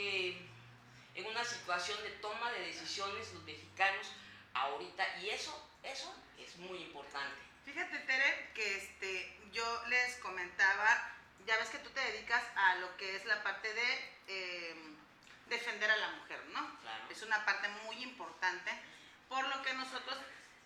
[0.00, 0.40] que
[1.14, 4.12] en una situación de toma de decisiones los mexicanos
[4.54, 7.42] ahorita y eso, eso es muy importante.
[7.66, 11.12] Fíjate, Tere, que este, yo les comentaba,
[11.46, 14.74] ya ves que tú te dedicas a lo que es la parte de eh,
[15.48, 16.80] defender a la mujer, ¿no?
[16.80, 17.04] Claro.
[17.10, 18.70] Es una parte muy importante,
[19.28, 20.16] por lo que nosotros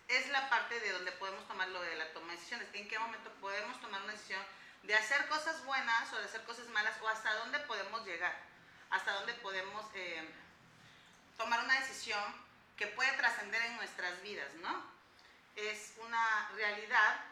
[0.07, 2.69] es la parte de donde podemos tomar lo de la toma de decisiones.
[2.73, 4.41] ¿En qué momento podemos tomar una decisión
[4.83, 8.54] de hacer cosas buenas o de hacer cosas malas o hasta dónde podemos llegar?
[8.89, 10.27] Hasta dónde podemos eh,
[11.37, 12.23] tomar una decisión
[12.77, 14.83] que puede trascender en nuestras vidas, ¿no?
[15.55, 17.23] Es una realidad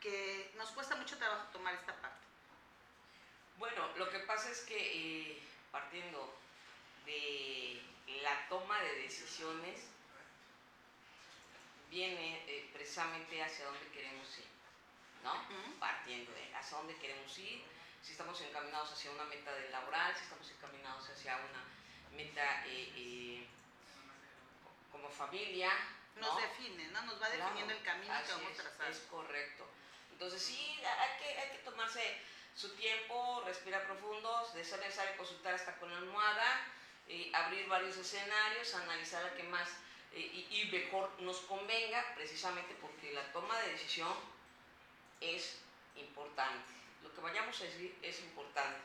[0.00, 2.24] que nos cuesta mucho trabajo tomar esta parte.
[3.58, 6.34] Bueno, lo que pasa es que eh, partiendo
[7.06, 7.82] de
[8.22, 9.80] la toma de decisiones,
[11.90, 14.46] viene eh, precisamente hacia dónde queremos ir,
[15.22, 15.34] ¿no?
[15.78, 17.62] Partiendo de hacia dónde queremos ir,
[18.02, 21.64] si estamos encaminados hacia una meta de laboral, si estamos encaminados hacia una
[22.16, 23.46] meta eh, eh,
[24.90, 25.70] como familia,
[26.16, 26.40] Nos ¿no?
[26.40, 27.02] define, ¿no?
[27.02, 28.90] Nos va Claro, definiendo el camino que vamos trazando.
[28.90, 29.66] Es correcto.
[30.10, 32.20] Entonces sí, hay que, hay que tomarse
[32.54, 36.66] su tiempo, respirar profundo, de ser necesario consultar hasta con la almohada,
[37.08, 39.68] eh, abrir varios escenarios, analizar la que más
[40.14, 44.14] y, y mejor nos convenga, precisamente porque la toma de decisión
[45.20, 45.58] es
[45.96, 46.81] importante.
[47.02, 48.80] Lo que vayamos a decir es importante.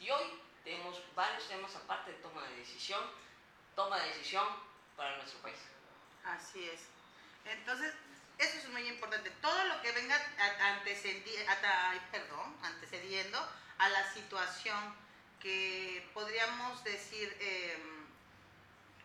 [0.00, 3.02] Y hoy tenemos varios temas aparte de toma de decisión,
[3.74, 4.46] toma de decisión
[4.96, 5.58] para nuestro país.
[6.24, 6.80] Así es.
[7.44, 7.94] Entonces,
[8.38, 9.30] eso es muy importante.
[9.42, 10.16] Todo lo que venga
[12.62, 13.38] antecediendo
[13.78, 14.94] a la situación
[15.40, 17.78] que podríamos decir eh,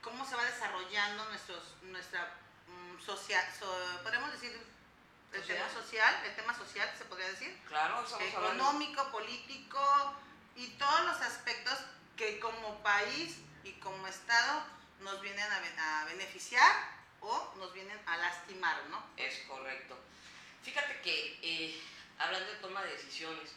[0.02, 2.36] cómo se va desarrollando nuestros, nuestra
[2.68, 4.52] mm, social, so- podríamos decir
[5.34, 10.16] el tema social, el tema social se podría decir, Claro, hablando económico, político
[10.56, 11.78] y todos los aspectos
[12.16, 14.64] que como país y como Estado
[15.00, 16.72] nos vienen a, ben- a beneficiar
[17.22, 19.04] o nos vienen a lastimar, ¿no?
[19.18, 19.98] Es correcto.
[20.64, 21.82] Fíjate que eh,
[22.20, 23.52] hablando de toma de decisiones,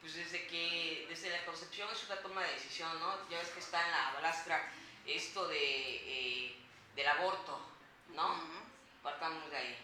[0.00, 3.28] pues desde que desde la concepción es una toma de decisión, ¿no?
[3.30, 4.70] Ya ves que está en la balastra
[5.06, 6.56] esto de eh,
[6.96, 7.60] del aborto,
[8.08, 8.26] ¿no?
[8.32, 8.60] Ujú.
[9.02, 9.78] Partamos de ahí.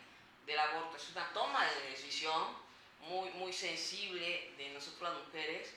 [0.50, 2.42] Del aborto es una toma de decisión
[3.02, 5.72] muy muy sensible de nosotros las mujeres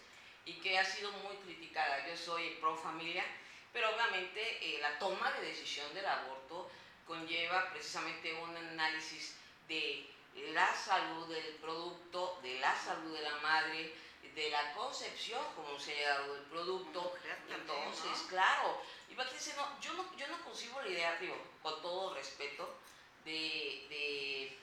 [0.45, 2.07] y que ha sido muy criticada.
[2.07, 3.23] Yo soy pro familia,
[3.71, 6.71] pero obviamente eh, la toma de decisión del aborto
[7.05, 9.35] conlleva precisamente un análisis
[9.67, 10.09] de
[10.53, 13.93] la salud del producto, de la salud de la madre,
[14.33, 17.13] de la concepción, como se ha dado el producto.
[17.47, 18.27] Entonces, ¿no?
[18.27, 22.79] claro, imagínense, no, yo, no, yo no concibo la idea, digo, con todo respeto,
[23.25, 24.62] de, de,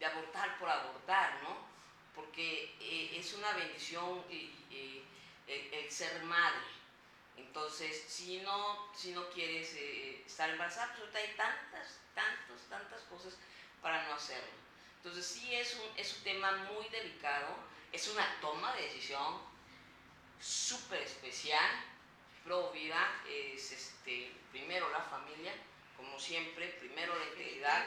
[0.00, 1.56] de abortar por abortar, ¿no?
[2.14, 5.04] Porque eh, es una bendición y- y,
[5.46, 6.66] el, el ser madre.
[7.36, 13.34] Entonces, si no, si no quieres eh, estar embarazada, pues hay tantas, tantas, tantas cosas
[13.82, 14.52] para no hacerlo.
[14.96, 17.56] Entonces, sí es un, es un tema muy delicado,
[17.92, 19.40] es una toma de decisión
[20.40, 21.70] súper especial,
[22.44, 25.52] pro vida, es este, primero la familia,
[25.96, 27.86] como siempre, primero la integridad.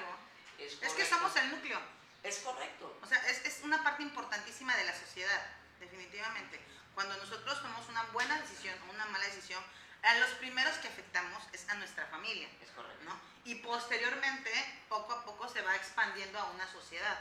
[0.60, 1.80] Es, Es que somos el núcleo,
[2.24, 2.98] Es correcto.
[3.02, 5.46] o sea, es, es una parte importantísima de la sociedad,
[5.80, 6.60] definitivamente.
[6.96, 9.62] Cuando nosotros tomamos una buena decisión o una mala decisión,
[10.04, 12.48] a los primeros que afectamos es a nuestra familia.
[12.62, 13.04] Es correcto.
[13.06, 13.20] ¿no?
[13.46, 14.52] Y posteriormente,
[14.90, 17.20] poco a poco se va expandiendo a una sociedad,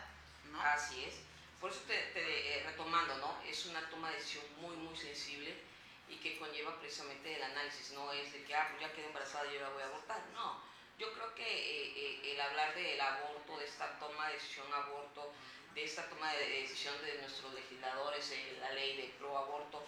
[0.51, 0.61] ¿no?
[0.61, 1.15] Así es.
[1.61, 3.41] Por eso te, te, eh, retomando, ¿no?
[3.47, 5.63] Es una toma de decisión muy, muy sensible
[6.09, 7.93] y que conlleva precisamente el análisis.
[7.93, 10.21] No es de que, ah, pues ya quedé embarazada y yo la voy a abortar.
[10.35, 10.72] No.
[11.03, 15.33] Yo creo que eh, eh, el hablar del aborto, de esta toma de decisión aborto,
[15.75, 19.83] de esta toma de decisión de nuestros legisladores, eh, la ley de pro aborto,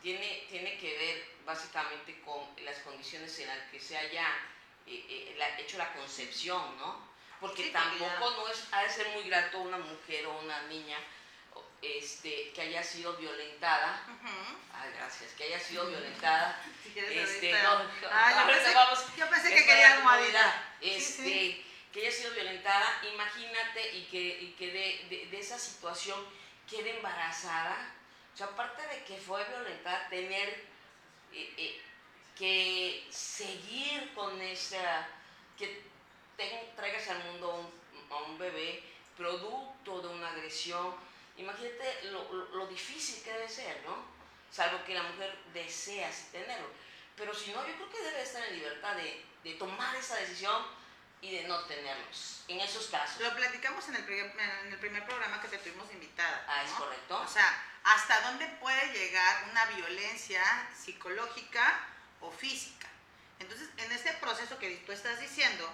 [0.00, 4.24] tiene, tiene que ver básicamente con las condiciones en las que se haya
[4.86, 7.10] eh, la- hecho la concepción, ¿no?
[7.40, 10.62] porque Sí, tampoco ya- no es, ha de ser muy grato una mujer o una
[10.68, 10.98] niña
[11.82, 14.02] este, que haya sido violentada.
[14.72, 16.60] Ay, gracias, que haya sido violentada.
[16.82, 18.98] Si Este, ahorita- no, Ah, yo pensé, vamos.
[19.16, 19.96] yo pensé que quería.
[20.80, 21.66] Sí, Este, sí.
[21.92, 26.18] que haya sido violentada, imagínate y que, y que de, de- de esa situación
[26.68, 27.92] quede embarazada.
[28.34, 30.48] O sea, aparte de que fue violentada, tener
[31.32, 31.82] eh, eh,
[32.36, 35.06] que seguir con esa,
[35.56, 35.82] que
[36.36, 38.82] ten- traigas al mundo un- a un bebé
[39.16, 40.94] producto de una agresión.
[41.36, 43.96] Imagínate lo, lo- lo difícil que debe ser, ¿no?
[44.50, 46.68] Salvo que la mujer desea así tenerlo.
[47.16, 50.62] Pero si no, yo creo que debe estar en libertad de, de tomar esa decisión
[51.22, 52.44] y de no tenerlos.
[52.48, 53.20] En esos casos.
[53.20, 54.32] Lo platicamos en el, primer,
[54.64, 56.44] en el primer programa que te tuvimos invitada.
[56.48, 56.78] Ah, es ¿no?
[56.78, 57.20] correcto.
[57.20, 60.42] O sea, ¿hasta dónde puede llegar una violencia
[60.76, 61.86] psicológica
[62.20, 62.88] o física?
[63.38, 65.72] Entonces, en este proceso que tú estás diciendo,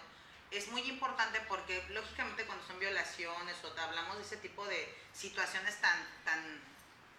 [0.50, 5.80] es muy importante porque, lógicamente, cuando son violaciones o hablamos de ese tipo de situaciones
[5.80, 6.60] tan, tan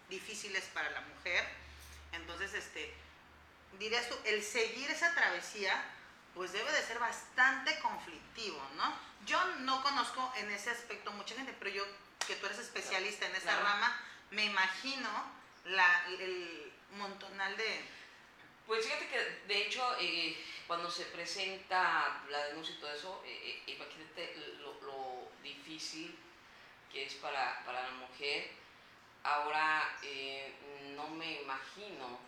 [0.09, 1.45] difíciles para la mujer,
[2.13, 2.93] entonces, este,
[3.79, 5.83] dirías tú, el seguir esa travesía,
[6.33, 8.93] pues debe de ser bastante conflictivo, ¿no?
[9.25, 11.85] Yo no conozco en ese aspecto mucha gente, pero yo,
[12.25, 13.63] que tú eres especialista en esa Claro.
[13.63, 13.99] rama,
[14.31, 15.09] me imagino
[15.65, 17.96] la, el montonal de...
[18.67, 19.17] Pues fíjate que,
[19.47, 20.37] de hecho, eh,
[20.67, 26.13] cuando se presenta la denuncia y todo eso, eh, eh, imagínate lo, lo difícil
[26.91, 28.51] que es para, para la mujer.
[29.23, 29.97] Ahora,
[30.95, 32.19] no me imagino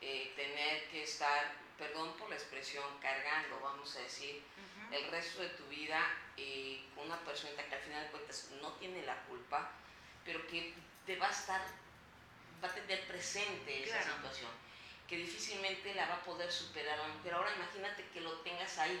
[0.00, 4.42] tener que estar, perdón por la expresión, cargando, vamos a decir,
[4.90, 6.00] el resto de tu vida
[6.94, 9.70] con una persona que al final de cuentas no tiene la culpa,
[10.24, 10.72] pero que
[11.04, 11.60] te va a estar,
[12.62, 14.50] va a tener presente esa situación,
[15.08, 17.34] que difícilmente la va a poder superar la mujer.
[17.34, 19.00] Ahora imagínate que lo tengas ahí,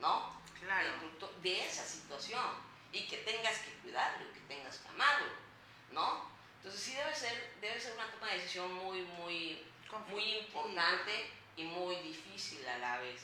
[0.00, 0.40] ¿no?
[0.60, 0.90] Claro.
[1.42, 2.44] De esa situación
[2.92, 5.32] y que tengas que cuidarlo, que tengas que amarlo,
[5.92, 6.30] ¿no?
[6.58, 9.64] Entonces sí debe ser, debe ser una toma de decisión muy, muy,
[10.08, 13.22] muy importante y muy difícil a la vez.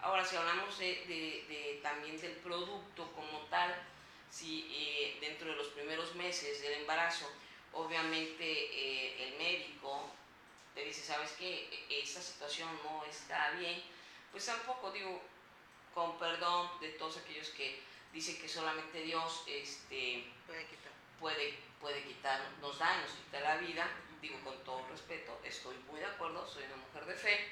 [0.00, 3.74] Ahora, si hablamos de, de- de- también del producto como tal,
[4.30, 7.28] si eh, dentro de los primeros meses del embarazo,
[7.72, 10.10] obviamente eh, el médico
[10.76, 13.82] te dice, sabes que esta situación no está bien,
[14.30, 15.22] pues tampoco digo,
[15.94, 17.82] con perdón de todos aquellos que
[18.12, 20.92] dicen que solamente Dios este, Puede quitar.
[21.18, 23.88] puede, puede quitar, nos da y nos quita la vida,
[24.20, 27.48] digo con todo respeto, estoy muy de acuerdo, soy una mujer de fe,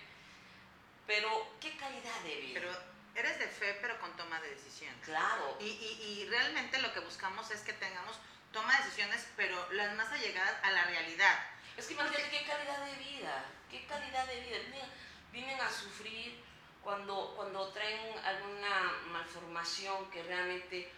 [1.07, 2.61] pero ¿qué calidad de vida?
[2.61, 2.71] Pero
[3.15, 5.03] eres de fe, pero con toma de decisiones.
[5.03, 8.19] claro, Y, y, y realmente lo que buscamos es que tengamos
[8.53, 11.54] toma de decisiones, pero las más allegadas a la realidad.
[11.77, 14.91] Es que imagínate qué calidad de vida, qué calidad de vida, vienen,
[15.33, 16.43] vienen a sufrir
[16.83, 20.93] cuando, cuando traen alguna malformación que realmente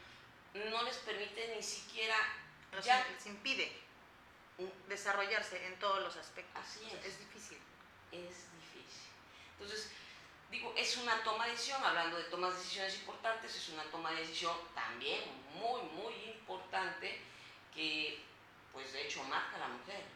[0.55, 2.17] no les permite ni siquiera,
[2.83, 3.73] ya, les impide
[4.89, 6.63] desarrollarse en todos los aspectos.
[6.63, 7.07] Así O sea, es.
[7.07, 7.59] es difícil.
[8.13, 9.11] es difícil.
[9.53, 9.91] Entonces,
[10.51, 14.11] digo, es una toma de decisión, hablando de tomas de decisiones importantes, es una toma
[14.13, 15.21] de decisión también
[15.55, 17.21] muy, muy importante
[17.75, 18.23] que,
[18.73, 20.16] pues de hecho, marca a la mujer.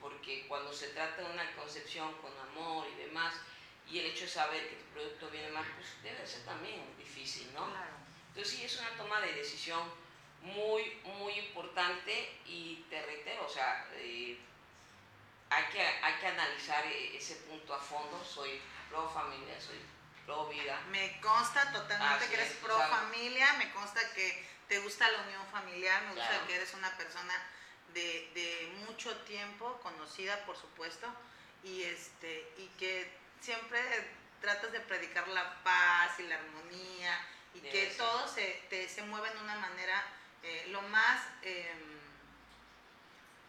[0.00, 3.34] Porque cuando se trata de una concepción con amor y demás,
[3.88, 7.52] y el hecho de saber que tu producto viene mal, pues debe ser también difícil,
[7.54, 7.66] ¿no?
[7.70, 7.96] Claro.
[8.28, 9.80] Entonces sí, es una toma de decisión
[10.42, 14.38] muy, muy importante y te reitero, o sea, eh,
[15.50, 18.22] hay, que, hay que analizar eh, ese punto a fondo.
[18.24, 19.80] Soy pro familia, soy
[20.26, 20.80] pro vida.
[20.90, 25.10] Me consta totalmente Así que eres es, pro sea- familia, me consta que te gusta
[25.10, 26.46] la unión familiar, me gusta Claro.
[26.46, 27.34] que eres una persona
[27.98, 31.06] de, de mucho tiempo, conocida por supuesto,
[31.64, 33.80] y este y que siempre
[34.40, 37.96] tratas de predicar la paz y la armonía y Debe que ser.
[37.96, 40.04] todo se, te- se mueve de una manera
[40.42, 41.98] eh, lo más em,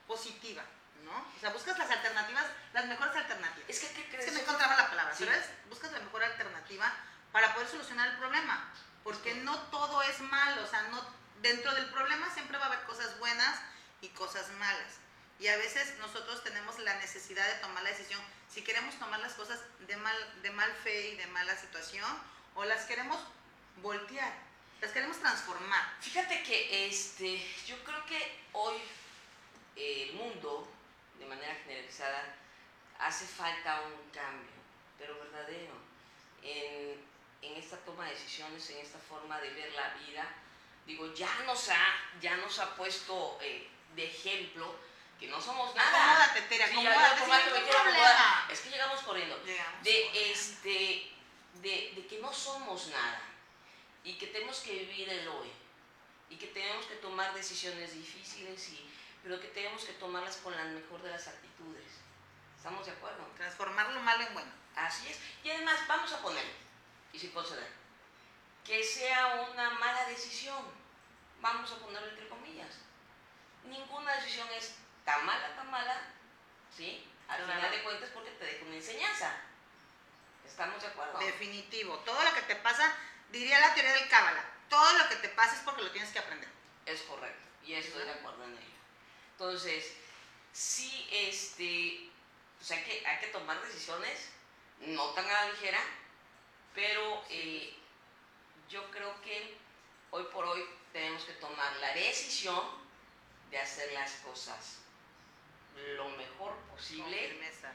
[0.07, 0.63] positiva,
[1.03, 1.11] ¿no?
[1.35, 3.69] O sea, buscas las alternativas, las mejores alternativas.
[3.69, 4.25] Es que, ¿qué Es crees?
[4.25, 5.25] que no encontraba la palabra, Sí.
[5.25, 6.91] pero es buscas la mejor alternativa
[7.31, 8.71] para poder solucionar el problema.
[9.03, 11.01] Porque no todo es malo, o sea, no,
[11.41, 13.61] dentro del problema siempre va a haber cosas buenas
[14.01, 14.97] y cosas malas.
[15.39, 19.33] Y a veces nosotros tenemos la necesidad de tomar la decisión si queremos tomar las
[19.33, 22.05] cosas de mal, de mal fe y de mala situación
[22.55, 23.19] o las queremos
[23.81, 24.33] voltear,
[24.81, 25.95] las queremos transformar.
[26.01, 28.75] Fíjate que este, yo creo que hoy
[29.75, 30.67] eh, el mundo,
[31.19, 32.35] de manera generalizada,
[32.97, 34.49] hace falta un cambio,
[34.97, 35.75] pero verdadero,
[36.41, 36.99] en,
[37.43, 40.27] en esta toma de decisiones, en esta forma de ver la vida.
[40.87, 41.85] Digo, ya nos ha,
[42.19, 44.75] ya nos ha puesto eh, de ejemplo
[45.19, 46.23] que no somos nada.
[46.25, 47.79] Acomódate, Tere, Sí, acomódate, problema.
[47.79, 48.51] acomodar.
[48.51, 50.19] Es que llegamos corriendo Llegamos de corriendo.
[50.31, 51.11] este
[51.55, 53.21] de, de que no somos nada
[54.03, 55.51] y que tenemos que vivir el hoy
[56.29, 58.89] y que tenemos que tomar decisiones difíciles, y,
[59.23, 61.85] pero que tenemos que tomarlas con la mejor de las actitudes.
[62.55, 63.25] ¿Estamos de acuerdo?
[63.35, 64.51] Transformar lo malo en bueno.
[64.75, 65.19] Así es.
[65.43, 66.45] Y además, vamos a poner,
[67.11, 67.67] y sin conceder,
[68.63, 70.63] que sea una mala decisión.
[71.41, 72.75] Vamos a ponerlo entre comillas.
[73.63, 74.75] Ninguna decisión es
[75.05, 76.01] tan mala, tan mala,
[76.75, 77.05] ¿sí?
[77.27, 79.35] Al final de cuentas porque te deja una enseñanza.
[80.45, 81.19] ¿Estamos de acuerdo?
[81.19, 81.97] Definitivo.
[81.99, 82.95] Todo lo que te pasa,
[83.31, 86.19] diría la teoría del cábala, todo lo que te pasa es porque lo tienes que
[86.19, 86.49] aprender.
[86.85, 87.47] Es correcto.
[87.63, 88.79] Y estoy de acuerdo en ello.
[89.33, 89.93] Entonces,
[90.51, 92.09] sí, este,
[92.57, 94.29] pues hay que, hay que tomar decisiones,
[94.79, 95.79] no tan a la ligera,
[96.73, 97.75] pero eh,
[98.69, 99.57] yo creo que
[100.11, 102.78] hoy por hoy tenemos que tomar la decisión
[103.49, 104.79] de hacer las cosas
[105.95, 107.17] lo mejor posible.
[107.17, 107.71] Con firmeza.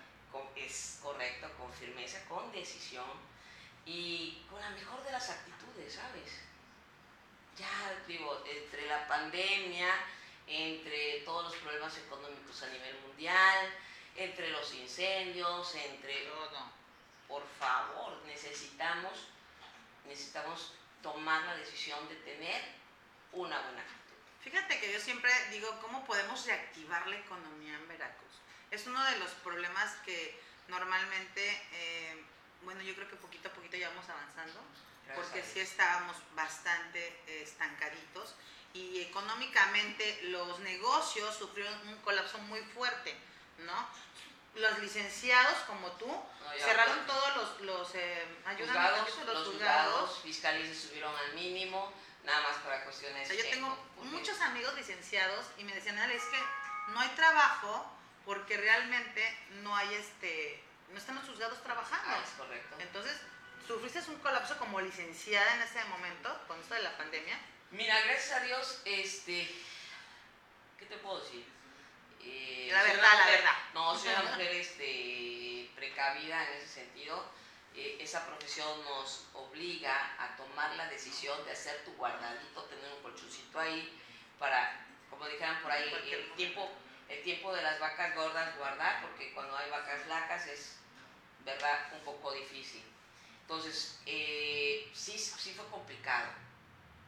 [0.56, 3.04] es correcto, con firmeza, con decisión
[3.86, 6.40] y con la mejor de las actitudes, ¿sabes?
[7.56, 9.88] Ya digo, entre la pandemia,
[10.46, 13.70] entre todos los problemas económicos a nivel mundial,
[14.16, 16.72] entre los incendios, entre todo.
[17.28, 19.28] Por favor, necesitamos,
[20.06, 22.62] necesitamos tomar la decisión de tener
[23.32, 23.84] una buena.
[24.44, 28.34] Fíjate que yo siempre digo, ¿cómo podemos reactivar la economía en Veracruz?
[28.70, 32.22] Es uno de los problemas que normalmente, eh,
[32.62, 34.60] bueno, yo creo que poquito a poquito ya vamos avanzando,
[35.14, 38.34] porque sí estábamos bastante estancaditos
[38.74, 43.16] y económicamente los negocios sufrieron un colapso muy fuerte,
[43.58, 43.88] ¿no?
[44.56, 46.10] Los licenciados como tú
[46.58, 48.26] cerraron todos los, los eh,
[48.58, 51.92] juzgados, los, juzgados, fiscales se subieron al mínimo,
[52.24, 53.28] nada más para cuestiones.
[53.28, 56.38] yo tengo muchos amigos licenciados y me decían, es que
[56.88, 57.90] no hay trabajo
[58.24, 62.08] porque realmente no hay este, no están los juzgados trabajando.
[62.08, 62.76] Ah, es correcto.
[62.78, 63.20] Entonces,
[63.66, 67.38] ¿sufriste un colapso como licenciada en ese momento, con esto de la pandemia?
[67.70, 69.50] Mira, gracias a Dios, este,
[70.78, 71.44] ¿qué te puedo decir?
[72.22, 73.56] Eh, la verdad, la verdad.
[73.74, 77.24] No, soy una mujer este, precavida en ese sentido.
[77.74, 83.02] Eh, esa profesión nos obliga a tomar la decisión de hacer tu guardadito, tener un
[83.02, 84.00] colchoncito ahí
[84.38, 86.70] para, como dijeran por ahí, el tiempo,
[87.08, 90.76] el tiempo de las vacas gordas guardar, porque cuando hay vacas flacas es,
[91.44, 92.82] verdad, un poco difícil.
[93.42, 96.44] Entonces, eh, sí, sí fue complicado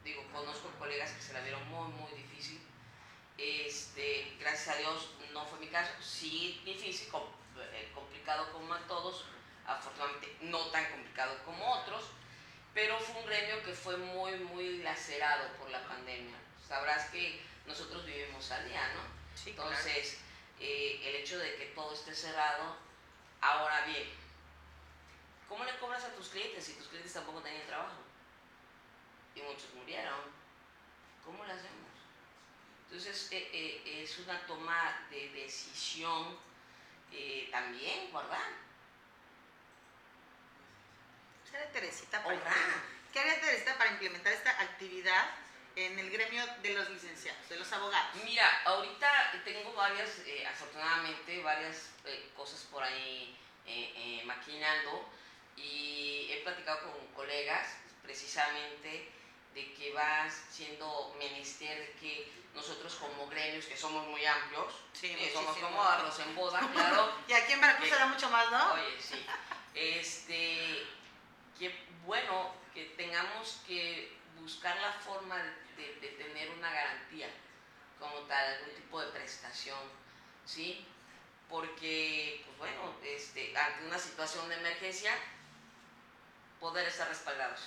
[0.07, 2.61] digo, conozco colegas que se la vieron muy, muy difícil.
[3.37, 9.25] Este, gracias a Dios no fue mi caso, sí difícil, eh, complicado como a todos,
[9.67, 12.05] afortunadamente no tan complicado como otros,
[12.75, 16.37] pero fue un gremio que fue muy, muy lacerado por la pandemia.
[16.67, 19.01] Sabrás que nosotros vivimos al día, ¿no?
[19.47, 20.19] Entonces,
[20.61, 22.77] eh, el hecho de que todo esté cerrado,
[23.41, 24.09] ahora bien,
[25.49, 28.07] ¿cómo le cobras a tus clientes si tus clientes tampoco tenían trabajo?
[29.37, 30.21] y muchos murieron.
[31.23, 31.93] ¿Cómo lo hacemos?
[32.87, 36.39] Entonces eh, eh, es una toma de decisión
[37.51, 38.49] también, ¿verdad?
[41.57, 42.39] ¿Qué Teresita para,
[43.13, 45.25] ¿Qué haría Teresita para implementar esta actividad
[45.75, 48.15] en el gremio de los licenciados, de los abogados?
[48.25, 50.11] Mira, ahorita tengo varias,
[50.51, 51.91] afortunadamente, varias
[52.37, 53.39] cosas por ahí
[54.27, 55.09] maquinando
[55.57, 57.69] y he platicado con colegas
[58.03, 59.11] precisamente
[59.55, 65.31] de que va siendo menester de que nosotros como gremios, que somos muy amplios, eh,
[65.33, 67.13] somos como arroz en boda, claro.
[67.29, 68.73] y aquí en Veracruz se da mucho más, ¿no?
[68.75, 69.27] Oye, sí.
[69.75, 70.87] Este,
[71.59, 75.37] que bueno, que tengamos que buscar la forma
[75.77, 77.29] de, de, tener una garantía
[77.99, 79.79] como tal, algún tipo de prestación,
[80.45, 80.87] ¿sí?
[81.49, 85.13] Porque, pues bueno, este, ante una situación de emergencia,
[86.61, 87.61] poder estar respaldados.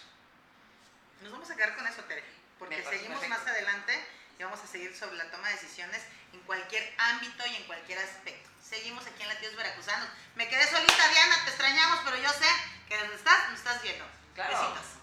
[1.22, 2.24] Nos vamos a quedar con eso, Tere,
[2.58, 3.93] porque seguimos más adelante
[4.38, 6.01] y vamos a seguir sobre la toma de decisiones
[6.34, 8.50] en cualquier ámbito y en cualquier aspecto.
[8.63, 10.08] Seguimos aquí en Latidos Veracruzanos.
[10.36, 12.48] Me quedé solita, Diana, te extrañamos, pero yo sé
[12.89, 14.03] que donde estás, nos estás viendo.
[14.34, 14.51] Claro.
[14.51, 14.99] Besitos.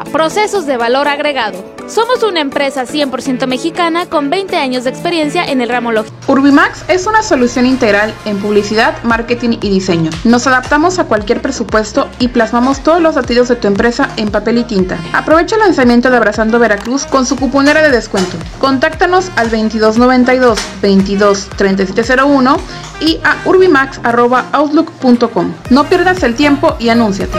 [0.00, 1.62] Procesos de valor agregado.
[1.86, 6.16] Somos una empresa 100% mexicana con 20 años de experiencia en el ramo lógico.
[6.28, 10.10] Urbimax es una solución integral en publicidad, marketing y diseño.
[10.24, 14.56] Nos adaptamos a cualquier presupuesto y plasmamos todos los latidos de tu empresa en papel
[14.58, 14.96] y tinta.
[15.12, 18.38] Aprovecha el lanzamiento de Abrazando Veracruz con su cuponera de descuento.
[18.58, 22.56] Contáctanos al 2292 22 3701
[23.00, 25.52] y a urbimax.outlook.com.
[25.70, 27.38] No pierdas el tiempo y anúnciate.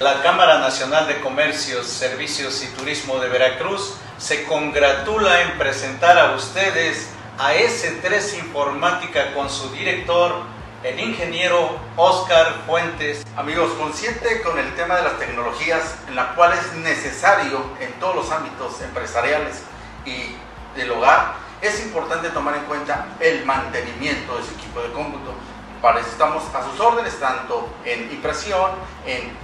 [0.00, 6.34] La Cámara Nacional de Comercios, Servicios y Turismo de Veracruz se congratula en presentar a
[6.34, 10.42] ustedes a S3 Informática con su director,
[10.82, 13.24] el ingeniero Oscar Fuentes.
[13.36, 18.16] Amigos, consciente con el tema de las tecnologías, en la cual es necesario en todos
[18.16, 19.62] los ámbitos empresariales
[20.04, 20.34] y
[20.76, 25.34] del hogar, es importante tomar en cuenta el mantenimiento de su equipo de cómputo.
[25.80, 28.72] Para eso estamos a sus órdenes, tanto en impresión,
[29.06, 29.43] en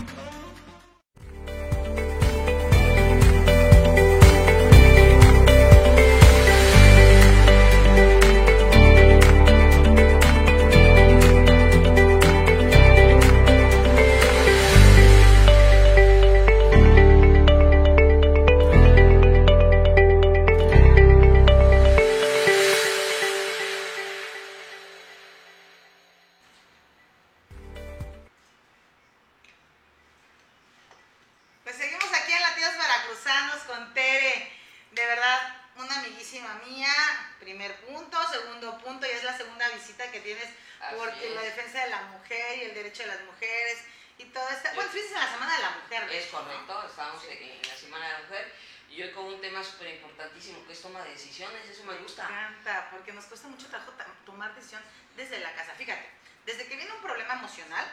[47.29, 48.53] Estamos en la Semana de la Mujer
[48.89, 51.99] y hoy con un tema súper importantísimo que es toma de decisiones, eso me Me
[51.99, 52.23] gusta.
[52.23, 53.93] encanta, porque nos cuesta mucho trabajo
[54.25, 54.81] tomar decisión
[55.15, 55.73] desde la casa.
[55.75, 56.05] Fíjate,
[56.45, 57.85] desde que viene un problema emocional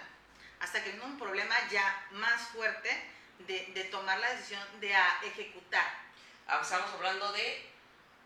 [0.60, 2.90] hasta que viene un problema ya más fuerte
[3.46, 6.08] de, de tomar la decisión de a- ejecutar
[6.50, 7.70] Ah, Estamos hablando de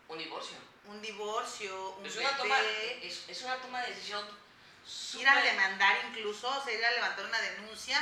[0.07, 0.55] un divorcio.
[0.85, 2.59] un divorcio, un Es una, bebé, toma,
[3.01, 4.25] es, es una toma de decisión
[5.19, 8.01] ir a demandar incluso, o sea, ir a levantar una denuncia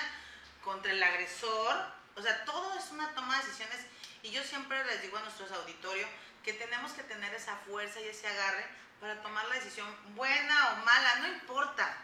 [0.63, 2.00] contra el agresor.
[2.15, 3.85] O sea, todo es una toma de decisiones.
[4.23, 6.09] Y yo siempre les digo a nuestros auditorios
[6.43, 8.65] que tenemos que tener esa fuerza y ese agarre
[8.99, 11.97] para tomar la decisión buena o mala, no importa.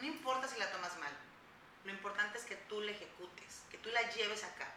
[0.00, 1.12] No importa si la tomas mal.
[1.84, 4.72] Lo importante es que tú la ejecutes, que tú la lleves a cabo,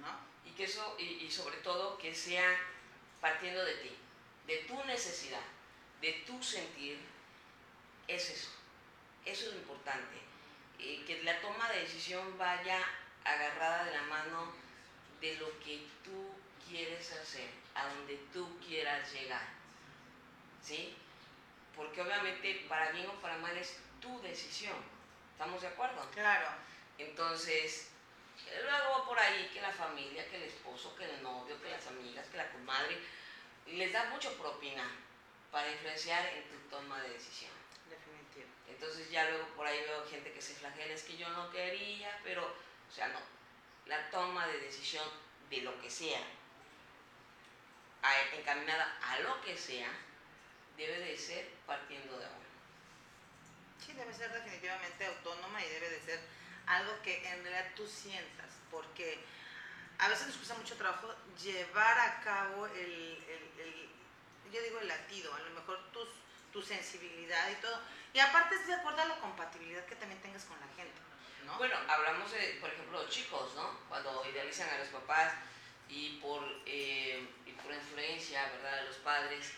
[0.00, 0.30] ¿no?
[0.44, 2.58] y que eso y, y sobre todo que sea
[3.20, 3.96] partiendo de ti,
[4.46, 5.42] de tu necesidad,
[6.00, 6.98] de tu sentir,
[8.08, 8.50] es eso,
[9.24, 10.18] eso es lo importante,
[10.82, 12.80] Eh, que la toma de decisión vaya
[13.24, 14.52] agarrada de la mano
[15.20, 16.34] de lo que tú
[16.68, 19.46] quieres hacer, a donde tú quieras llegar,
[20.62, 20.94] ¿sí?
[21.76, 24.76] Porque obviamente para bien o para mal es tu decisión,
[25.32, 26.08] ¿estamos de acuerdo?
[26.12, 26.48] Claro.
[26.98, 27.90] Entonces,
[28.62, 32.26] luego por ahí que la familia, que el esposo, que el novio, que las amigas,
[32.28, 32.98] que la comadre,
[33.66, 34.84] les da mucho propina.
[35.50, 37.50] para influenciar en tu toma de decisión.
[37.88, 38.46] Definitivo.
[38.68, 42.18] Entonces ya luego por ahí veo gente que se flagela, es que yo no quería,
[42.22, 42.54] pero,
[42.90, 43.20] o sea, no.
[43.86, 45.04] La toma de decisión
[45.48, 46.20] de lo que sea,
[48.38, 49.88] encaminada a lo que sea,
[50.76, 52.38] debe de ser partiendo de amor.
[53.84, 56.20] Sí, debe ser definitivamente autónoma y debe de ser
[56.66, 59.18] algo que en realidad tú sientas, porque
[59.98, 62.76] a veces nos cuesta mucho trabajo llevar a cabo el,
[63.28, 63.90] el- el-
[64.52, 66.08] yo digo el latido, a lo mejor tus,
[66.52, 67.80] tu sensibilidad y todo.
[68.12, 71.00] Y aparte es de acuerdo a la compatibilidad que también tengas con la gente,
[71.50, 71.58] ¿no?
[71.58, 73.78] Bueno, hablamos de, por ejemplo, los chicos, ¿no?
[73.88, 75.34] Cuando idealizan a los papás
[75.88, 79.52] y por, eh, y por influencia, ¿verdad?, de los padres,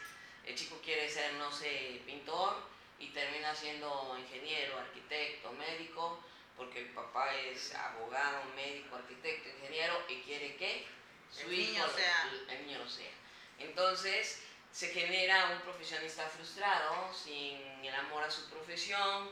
[0.45, 2.57] el chico quiere ser, no sé, pintor
[2.99, 6.23] y termina siendo ingeniero, arquitecto, médico,
[6.57, 10.87] porque el papá es abogado, médico, arquitecto, ingeniero y quiere que
[11.31, 12.31] su El hijo niño sea.
[12.49, 13.11] el niño lo sea.
[13.59, 19.31] Entonces se genera un profesionista frustrado, sin el amor a su profesión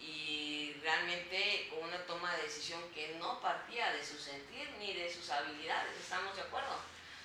[0.00, 5.12] y realmente con una toma de decisión que no partía de su sentir ni de
[5.12, 6.78] sus habilidades, ¿estamos de acuerdo?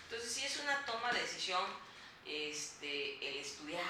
[0.04, 1.64] Entonces sí es una toma de decisión
[2.26, 3.84] este, el estudiar,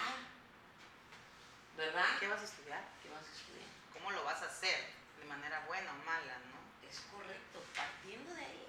[1.78, 2.06] ¿verdad?
[2.20, 2.84] ¿Qué vas a estudiar?
[3.02, 3.70] ¿Qué vas a estudiar?
[3.94, 4.94] ¿Cómo lo vas a hacer?
[5.20, 6.90] De manera buena o mala, ¿no?
[6.90, 8.68] Es correcto, partiendo de ahí.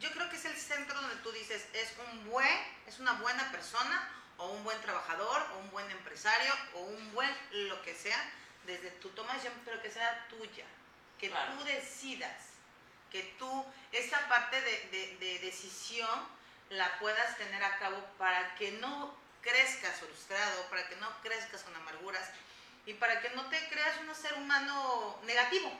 [0.00, 3.50] Yo creo que es el centro donde tú dices, es un buen, es una buena
[3.50, 4.08] persona,
[4.38, 8.18] o un buen trabajador, o un buen empresario, o un buen lo que sea,
[8.68, 10.66] desde tu toma de decisión, pero que sea tuya,
[11.18, 11.54] que Claro.
[11.58, 12.44] tú decidas,
[13.10, 16.08] que tú, esta parte de, de- de decisión
[16.70, 21.74] la puedas tener a cabo para que no crezcas frustrado, para que no crezcas con
[21.74, 22.28] amarguras
[22.84, 25.72] y para que no te creas un ser humano negativo.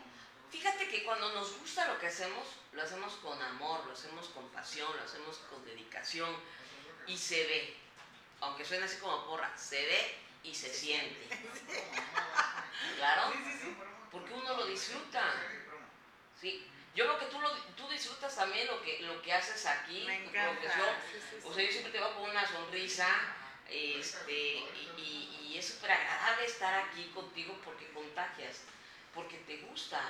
[0.50, 4.48] Fíjate que cuando nos gusta lo que hacemos, lo hacemos con amor, lo hacemos con
[4.48, 6.34] pasión, lo hacemos con dedicación
[7.06, 7.76] y se ve.
[8.40, 11.28] Aunque suene así como porra, se ve y se siente.
[12.96, 13.32] ¿Claro?
[14.10, 15.22] Porque uno lo disfruta.
[16.40, 16.66] Sí.
[16.94, 20.24] Yo creo que tú, lo, tú disfrutas también lo que, lo que haces aquí, Me
[20.24, 20.96] encanta.
[21.12, 23.06] Sí, sí, O sea, yo siempre te veo con una sonrisa
[23.68, 28.62] este, y, y- y es súper agradable estar aquí contigo porque contagias,
[29.14, 30.00] porque te gusta,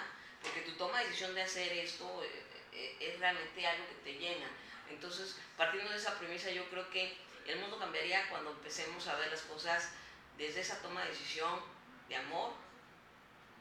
[0.42, 4.18] porque tu toma de decisión de hacer esto eh, eh, es realmente algo que te
[4.18, 4.48] llena.
[4.88, 9.30] Entonces, partiendo de esa premisa, yo creo que el mundo cambiaría cuando empecemos a ver
[9.30, 9.90] las cosas
[10.38, 11.60] desde esa toma de decisión
[12.08, 12.52] de amor,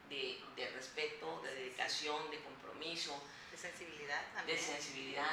[0.10, 4.60] de, de respeto, de dedicación, de compromiso, De sensibilidad de también.
[4.60, 5.32] sensibilidad,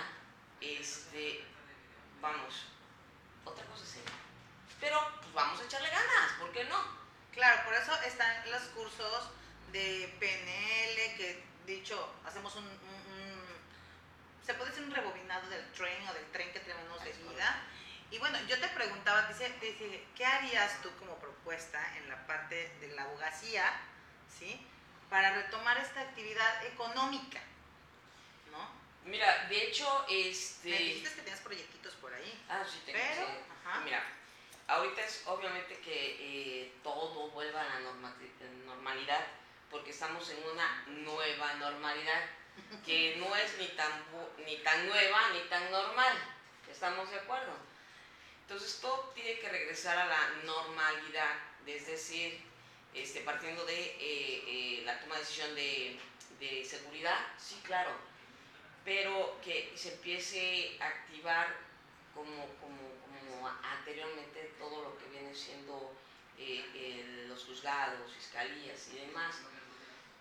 [0.61, 1.45] este,
[2.21, 2.67] vamos,
[3.45, 4.11] otra cosa sería.
[4.81, 6.83] Pero pues vamos a echarle ganas, ¿por qué no?
[7.33, 9.31] Claro, por eso están los cursos
[9.73, 13.45] de PNL, que dicho, hacemos un, un- un-
[14.47, 17.63] se puede decir un rebobinado del tren o del tren que tenemos de vida.
[18.11, 22.27] Y bueno, yo te preguntaba, dice, te dije, ¿qué harías tú como propuesta en la
[22.27, 23.73] parte de la abogacía,
[24.39, 24.65] ¿sí?
[25.11, 27.41] Para retomar esta actividad económica,
[28.51, 28.69] ¿no?
[29.05, 30.69] Mira, de hecho, Me este...
[30.71, 32.45] dijiste que tenías proyectitos por ahí.
[32.49, 33.33] Ah, sí, tengo Pero, sí.
[33.67, 33.81] ajá.
[33.81, 34.03] Mira,
[34.69, 36.17] ahorita es obviamente que
[36.63, 38.15] eh, todo vuelva a la norma-
[38.65, 39.27] normalidad,
[39.71, 42.23] porque estamos en una nueva normalidad,
[42.87, 43.91] que no es ni tan,
[44.47, 46.17] ni tan nueva ni tan normal.
[46.71, 47.53] ¿Estamos de acuerdo?
[48.47, 51.31] Entonces todo tiene que regresar a la normalidad,
[51.67, 52.41] es decir,
[52.93, 55.99] este, partiendo de eh, eh, la toma de decisión de,
[56.65, 57.91] seguridad, sí, claro,
[58.85, 61.57] pero que se empiece a activar
[62.15, 65.95] como, como, como anteriormente todo lo que viene siendo
[66.39, 69.37] eh, los juzgados, fiscalías y demás.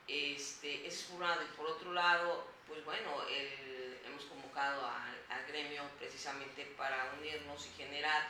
[0.08, 1.42] Este, es por un lado.
[1.44, 3.83] Y por otro lado, pues bueno, el-
[4.14, 5.14] hemos convocado al,
[5.48, 8.24] gremio precisamente para unirnos y generar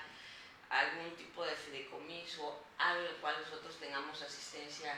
[0.70, 4.98] algún tipo de fideicomiso al cual nosotros tengamos asistencia,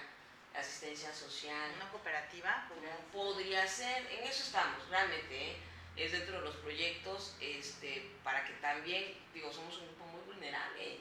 [0.55, 1.71] asistencia social.
[1.75, 5.57] Una cooperativa, podría- Podría ser, en eso estamos, realmente, ¿eh?
[5.97, 10.93] es dentro de los proyectos, este, para que también, digo, somos un grupo muy vulnerable,
[10.95, 10.99] ¿eh?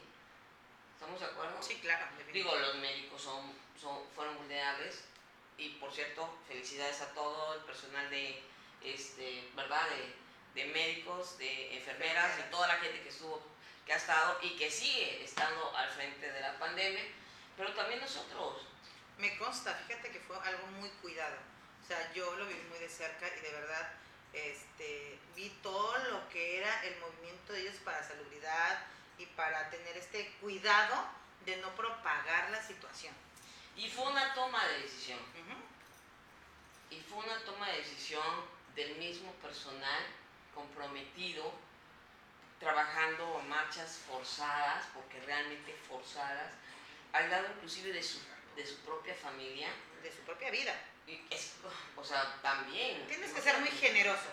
[0.95, 1.63] ¿estamos de acuerdo?
[1.63, 2.07] Sí, claro.
[2.33, 5.05] Digo, los médicos son, son, fueron vulnerables
[5.59, 8.43] y por cierto, felicidades a todo el personal de,
[8.85, 9.89] este, ¿verdad?
[9.91, 13.43] De, de médicos, de enfermeras y toda la gente que estuvo,
[13.85, 17.03] que ha estado y que sigue estando al frente de la pandemia,
[17.57, 18.67] pero también nosotros.
[19.19, 21.37] Me consta, fíjate que fue algo muy cuidado.
[21.83, 23.93] O sea, yo lo vi muy de cerca y de verdad
[24.33, 28.85] este, vi todo lo que era el movimiento de ellos para salubridad
[29.19, 31.07] y para tener este cuidado
[31.45, 33.15] de no propagar la situación.
[33.77, 35.19] Y fue una toma de decisión.
[36.91, 40.03] Y fue una toma de decisión del mismo personal
[40.55, 41.53] comprometido
[42.59, 46.53] trabajando marchas forzadas, porque realmente forzadas,
[47.13, 48.19] al lado inclusive de su,
[48.57, 49.69] de su propia familia.
[50.03, 50.75] De su propia vida.
[51.07, 51.53] Y es,
[51.97, 53.07] o sea, también.
[53.07, 54.29] Tienes que ser muy generoso.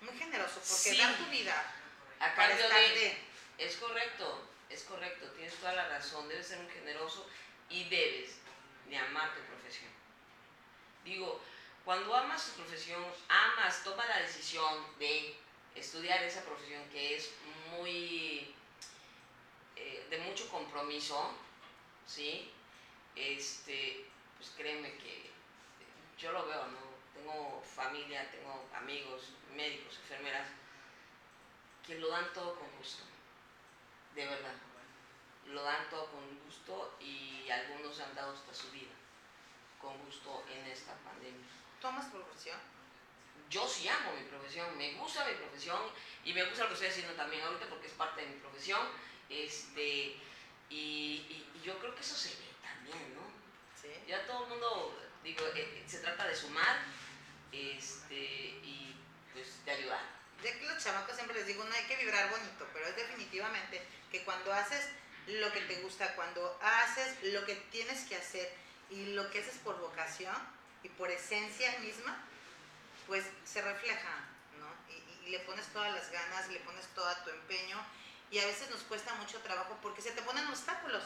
[0.00, 0.96] Muy generoso, porque Sí.
[0.96, 1.74] dar tu vida
[2.18, 3.16] A cambio de...
[3.58, 7.28] Es correcto, es correcto, tienes toda la razón, debes ser muy generoso
[7.68, 8.38] y debes
[8.88, 9.90] de amar tu profesión.
[11.04, 11.40] Digo,
[11.84, 15.36] cuando amas tu profesión, amas, toma la decisión de
[15.74, 17.32] estudiar esa profesión que es
[17.70, 18.54] muy
[19.76, 21.34] eh, de mucho compromiso,
[22.06, 22.50] ¿sí?
[23.16, 25.30] Este, pues créeme que
[26.18, 26.92] yo lo veo, ¿no?
[27.14, 30.48] Tengo familia, tengo amigos, médicos, enfermeras,
[31.86, 33.02] que lo dan todo con gusto,
[34.14, 34.54] de verdad.
[35.46, 38.92] Lo dan todo con gusto y algunos han dado hasta su vida
[39.80, 41.61] con gusto en esta pandemia.
[41.82, 42.58] ¿Tomas tu profesión?
[43.50, 45.80] Yo sí amo mi profesión, me gusta mi profesión
[46.24, 48.80] y me gusta lo que estoy haciendo también ahorita porque es parte de mi profesión.
[49.28, 50.16] Este,
[50.70, 53.22] y, y- y yo creo que eso se ve también, ¿no?
[53.80, 53.88] Sí.
[54.06, 56.78] Ya todo el mundo, digo, eh, se trata de sumar
[57.50, 58.14] este,
[58.62, 58.94] y
[59.32, 60.00] pues de ayudar.
[60.42, 63.82] Ya que los chamacos siempre les digo, no hay que vibrar bonito, pero es definitivamente
[64.10, 64.88] que cuando haces
[65.26, 68.52] lo que te gusta, cuando haces lo que tienes que hacer
[68.90, 70.34] y lo que haces por vocación
[70.82, 72.16] y por esencia misma,
[73.06, 74.24] pues se refleja,
[74.58, 74.66] ¿no?
[74.92, 77.78] Y, y le pones todas las ganas, le pones todo tu empeño
[78.30, 81.04] y a veces nos cuesta mucho trabajo porque se te ponen obstáculos.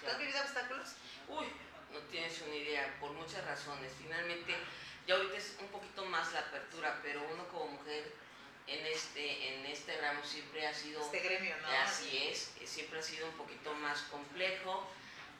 [0.00, 0.88] ¿Tú has vivido obstáculos?
[1.28, 1.46] Uy,
[1.92, 3.92] no tienes una idea, por muchas razones.
[3.98, 4.54] Finalmente,
[5.06, 8.12] ya ahorita es un poquito más la apertura, pero uno como mujer
[8.66, 11.00] en este, en este ramo siempre ha sido...
[11.02, 11.68] Este gremio, ¿no?
[11.68, 14.88] Así es, siempre ha sido un poquito más complejo.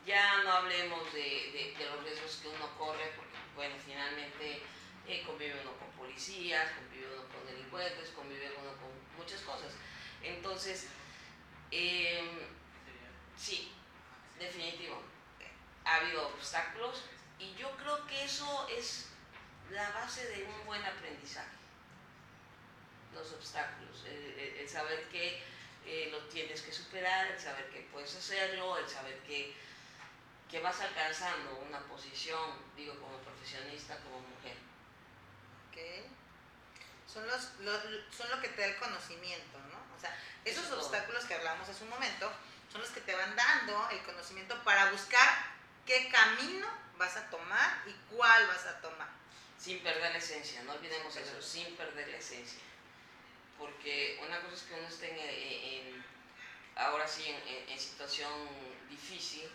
[0.05, 4.63] Ya no hablemos de, de- de los riesgos que uno corre, porque, bueno, finalmente
[5.07, 9.73] eh, convive uno con policías, convive uno con delincuentes, convive uno con muchas cosas.
[10.23, 10.87] Entonces,
[11.71, 12.39] em,
[13.37, 13.73] sí,
[14.39, 15.03] definitivo.
[15.85, 17.05] Ha habido obstáculos
[17.39, 19.09] y yo creo que eso es
[19.71, 21.63] la base de un buen aprendizaje
[23.15, 25.43] los obstáculos, el, saber que
[25.85, 29.55] eh, lo tienes que superar, el saber que puedes hacerlo, el saber que,
[30.53, 32.39] que vas alcanzando una posición,
[32.77, 34.55] digo, como profesionista, como mujer.
[35.71, 36.05] Ok.
[37.11, 39.97] Son, los, lo- son lo que te da el conocimiento, ¿no?
[39.97, 40.77] O sea, esos Eso.
[40.79, 42.31] obstáculos que hablamos hace un momento
[42.71, 45.27] son los que te van dando el conocimiento para buscar
[45.87, 46.67] qué camino
[46.99, 49.09] vas a tomar y cuál vas a tomar.
[49.59, 52.61] Sin perder la esencia, no olvidemos eso, sin perder la esencia.
[53.59, 56.05] Porque una cosa es que uno esté en, en- en-
[56.77, 57.25] ahora sí
[57.69, 58.31] en situación
[58.91, 59.51] difícil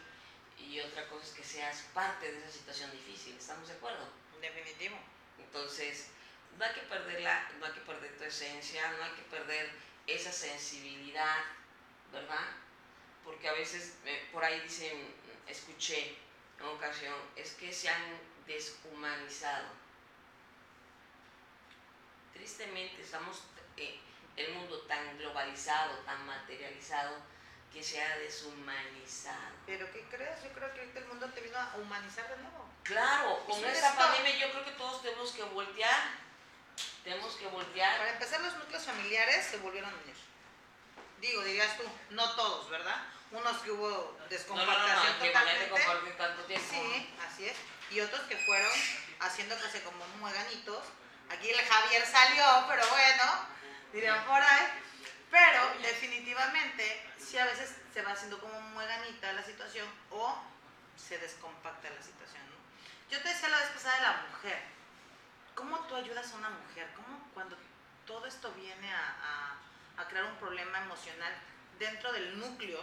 [0.57, 4.09] y otra cosa es que seas parte de esa situación difícil, ¿estamos de acuerdo?
[4.41, 4.97] Definitivo.
[5.39, 6.09] Entonces,
[6.57, 9.71] no hay que perderla, no hay que perder tu esencia, no hay que perder
[10.07, 11.37] esa sensibilidad,
[12.11, 12.47] ¿verdad?
[13.23, 15.13] Porque a veces eh, por ahí dicen,
[15.47, 16.17] escuché
[16.59, 19.67] en ocasión, es que se han deshumanizado.
[22.33, 23.43] Tristemente estamos
[23.75, 23.99] eh,
[24.35, 27.17] el mundo tan globalizado, tan materializado,
[27.77, 29.53] que se ha deshumanizado.
[29.67, 30.41] Pero ¿qué crees?
[30.41, 32.65] Yo creo que ahorita el mundo te vino a humanizar de nuevo.
[32.81, 36.09] Claro, con esta pandemia yo creo que todos tenemos que voltear,
[37.03, 37.99] tenemos que voltear.
[37.99, 40.15] Para empezar, los núcleos familiares se volvieron a unir.
[41.21, 42.99] Digo, dirías tú, no todos, ¿verdad?
[43.29, 44.17] Unos que hubo
[44.49, 46.11] No, no, no, no, que totalmente.
[46.17, 46.67] tanto tiempo.
[46.71, 47.57] Sí, así es.
[47.91, 48.71] Y otros que fueron
[49.19, 50.83] haciéndose como mueganitos.
[51.29, 53.23] Aquí el Javier salió, pero bueno,
[53.93, 54.86] dirían por ahí.
[55.29, 60.37] Pero definitivamente, sí a veces se va haciendo como mueganita la situación o
[60.95, 62.43] se descompacta la situación.
[62.49, 62.55] ¿no?
[63.09, 64.59] Yo te decía la vez pasada de la mujer.
[65.55, 66.87] ¿Cómo tú ayudas a una mujer?
[66.95, 67.57] ¿Cómo cuando
[68.05, 69.55] todo esto viene a,
[70.09, 71.33] crear un problema emocional
[71.79, 72.79] dentro del núcleo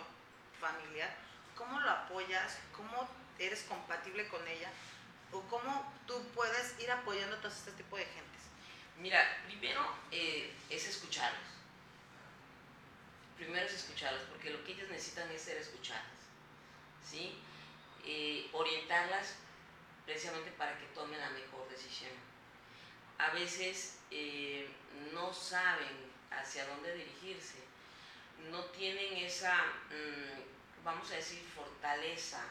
[0.61, 1.09] familiar,
[1.57, 2.59] ¿cómo lo apoyas?
[2.77, 4.69] ¿Cómo eres compatible con ella?
[5.33, 8.43] ¿O cómo tú puedes ir apoyando a todo este tipo de gentes?
[8.99, 9.81] Mira, primero
[10.11, 11.54] eh, es escucharlos.
[13.37, 16.05] Primero es escucharlos, porque lo que ellas necesitan es ser escuchadas.
[17.09, 17.37] ¿Sí?
[18.05, 19.35] Eh, orientarlas
[20.05, 22.11] precisamente para que tomen la mejor decisión.
[23.19, 24.69] A veces eh,
[25.13, 27.59] no saben hacia dónde dirigirse,
[28.51, 29.55] no tienen esa,
[29.91, 32.43] mm, vamos a decir, fortaleza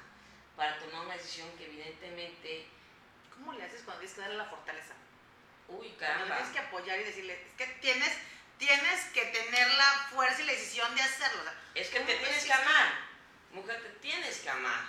[0.56, 2.68] para tomar una decisión que evidentemente,
[3.34, 4.94] ¿Cómo le haces cuando tienes que darle la fortaleza?
[5.68, 8.18] uy, Cuando caramba, tienes que apoyar y decirle, es que tienes,
[8.66, 11.42] tienes que tener la fuerza y la decisión de hacerlo.
[11.42, 12.94] o sea, Es que ¿cómo te tienes que amar.
[13.52, 14.86] Mujer, te tienes que amar.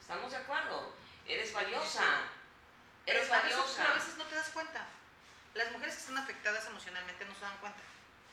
[0.00, 0.94] ¿Estamos de acuerdo?
[1.26, 2.04] Eres valiosa.
[3.06, 3.74] Eres Pero valiosa.
[3.82, 4.86] pero a veces no te das cuenta.
[5.54, 7.80] Las mujeres que están afectadas emocionalmente no se dan cuenta.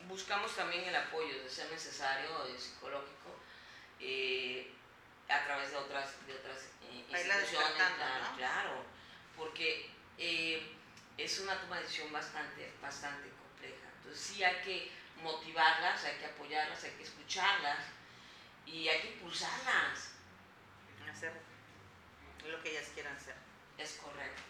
[0.07, 3.35] buscamos también el apoyo de ser necesario, de psicológico,
[3.99, 4.71] eh,
[5.27, 8.37] a través de otras, de otras eh, instituciones, claro, ¿no?
[8.37, 8.85] claro,
[9.35, 10.75] porque eh,
[11.17, 13.29] es una toma de decisión bastante, bastante.
[14.07, 14.91] Entonces sí hay que
[15.21, 17.79] motivarlas, hay que apoyarlas, hay que escucharlas
[18.65, 20.11] y hay que impulsarlas.
[21.11, 21.33] Hacer
[22.45, 23.35] lo que ellas quieran ser.
[23.77, 24.41] Es correcto.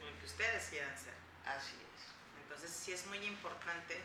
[0.00, 1.12] Lo que ustedes quieran ser.
[1.44, 2.42] Así es.
[2.42, 4.00] Entonces sí es muy importante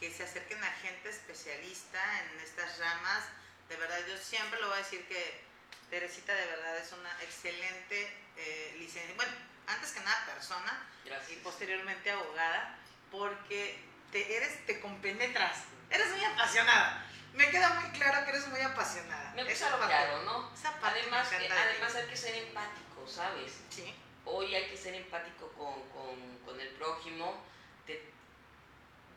[0.00, 3.24] que se acerquen a gente especialista en estas ramas.
[3.68, 5.44] De verdad, yo siempre lo voy a decir que
[5.88, 9.14] Teresita de verdad es una excelente eh, licencia.
[9.14, 9.32] Bueno,
[9.68, 11.32] antes que nada persona Gracias.
[11.32, 12.78] y posteriormente abogada,
[13.10, 15.64] porque te, eres, te compenetras.
[15.90, 17.04] Eres muy apasionada.
[17.34, 19.32] Me queda muy claro que eres muy apasionada.
[19.34, 19.44] Me
[19.78, 20.50] parte- claro, ¿no?
[20.54, 23.52] esa parte Además, que- de además hay que ser empático, ¿sabes?
[23.70, 23.94] Sí.
[24.24, 27.42] Hoy hay que ser empático con, con, con el prójimo.
[27.86, 28.04] Te-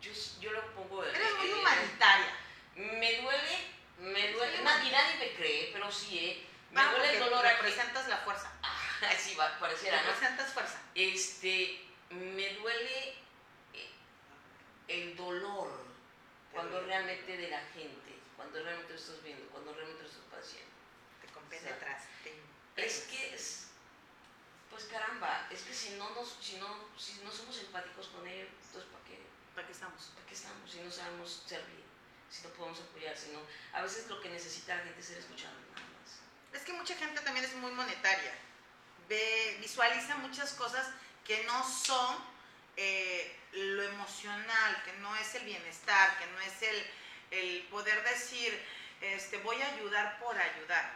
[0.02, 1.04] yo, yo lo pongo...
[1.06, 2.34] en- Eres muy humanitaria.
[2.76, 3.58] Me duele,
[4.00, 6.48] me duele, nadie, nadie me cree, pero sí, ¿eh?
[6.72, 7.56] Me Ah, duele el dolor aquí.
[7.64, 8.52] representas la fuerza.
[9.02, 10.08] Ah, sí, va, pareciera, ¿no?
[10.08, 10.80] Representas fuerza.
[10.96, 13.14] Este, me duele
[14.88, 15.86] el dolor
[16.52, 20.72] cuando realmente de la gente, cuando realmente lo estás viendo, cuando realmente lo estás padeciendo.
[21.22, 22.04] Te compenetras.
[22.24, 22.34] te
[22.82, 23.68] Es que es,
[24.70, 26.68] pues caramba, es que si no nos, si no,
[26.98, 29.20] si no somos empáticos con ellos, entonces ¿para qué?
[29.54, 30.12] ¿Para qué estamos?
[30.16, 30.72] ¿Para qué estamos?
[30.72, 31.84] Si no sabemos servir,
[32.30, 33.42] si no podemos apoyar, si no,
[33.74, 36.20] a veces lo que necesita la gente es ser escuchado nada más.
[36.54, 38.34] Es que mucha gente también es muy monetaria.
[39.10, 40.88] Ve, visualiza muchas cosas
[41.26, 42.35] que no son
[42.78, 46.88] eh, lo emocional, que no es el bienestar, que no es el,
[47.32, 48.60] el poder decir,
[49.02, 50.92] este, voy a ayudar por ayudar.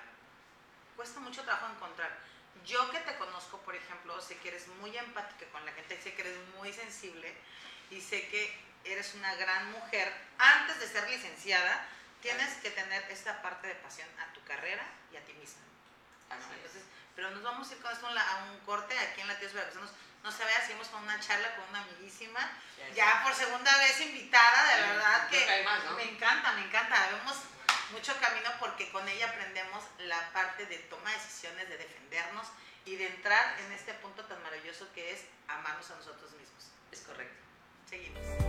[0.96, 2.18] Cuesta mucho trabajo encontrar.
[2.65, 6.13] Yo que te conozco, por ejemplo, sé que eres muy empática con la gente, sé
[6.13, 7.34] que eres muy sensible
[7.89, 10.13] y sé que eres una gran mujer.
[10.38, 11.88] Antes de ser licenciada,
[12.22, 15.62] tienes que tener esta parte de pasión a tu carrera y a ti misma.
[16.32, 16.84] Entonces,
[17.15, 19.92] pero nos vamos a ir con esto a un corte aquí en la Tíos Veracruzanos.
[20.24, 22.39] No se vaya, seguimos con una charla con una amiguísima.
[22.94, 25.65] Ya por segunda vez invitada, de Sí, verdad que
[25.96, 27.10] me encanta, me encanta.
[27.12, 27.38] Vemos
[27.92, 32.48] mucho camino porque con ella aprendemos la parte de toma de decisiones, de defendernos
[32.86, 36.65] y de entrar en este punto tan maravilloso que es amarnos a nosotros mismos.
[36.92, 37.36] Es correcto.
[37.89, 38.49] Seguimos.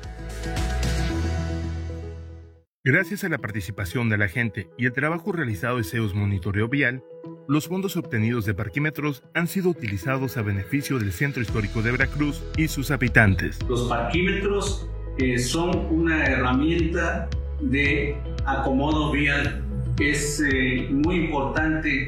[2.83, 7.03] Gracias a la participación de la gente y el trabajo realizado de Zeus Monitoreo Vial,
[7.47, 12.41] los fondos obtenidos de parquímetros han sido utilizados a beneficio del Centro Histórico de Veracruz
[12.57, 13.59] y sus habitantes.
[13.69, 14.89] Los parquímetros
[15.19, 17.29] eh, son una herramienta
[17.61, 18.17] de
[18.47, 19.63] acomodo vial.
[19.99, 22.07] Es eh, muy importante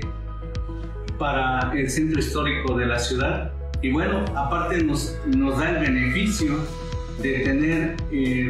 [1.20, 3.54] para el centro histórico de la ciudad.
[3.84, 6.58] Y bueno, aparte nos, nos da el beneficio
[7.22, 8.50] de tener eh,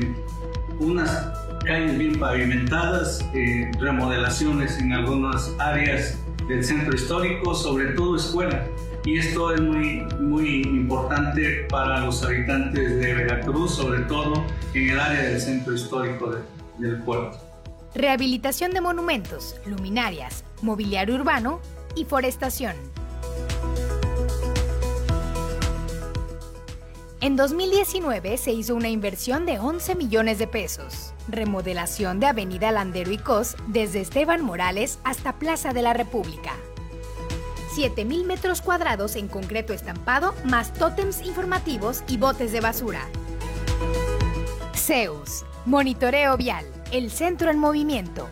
[0.79, 8.65] unas calles bien pavimentadas, eh, remodelaciones en algunas áreas del centro histórico, sobre todo escuela.
[9.05, 14.43] Y esto es muy, muy importante para los habitantes de Veracruz, sobre todo
[14.73, 16.41] en el área del centro histórico de-
[16.79, 17.37] del puerto.
[17.95, 21.59] Rehabilitación de monumentos, luminarias, mobiliario urbano
[21.95, 22.75] y forestación.
[27.21, 31.12] En 2019 se hizo una inversión de 11 millones de pesos.
[31.27, 36.53] Remodelación de Avenida Landero y Cos desde Esteban Morales hasta Plaza de la República.
[37.75, 43.07] 7.000 metros cuadrados en concreto estampado, más tótems informativos y botes de basura.
[44.75, 48.29] Zeus, Monitoreo Vial, el centro en movimiento.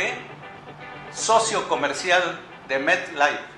[1.12, 3.55] socio comercial de MedLife.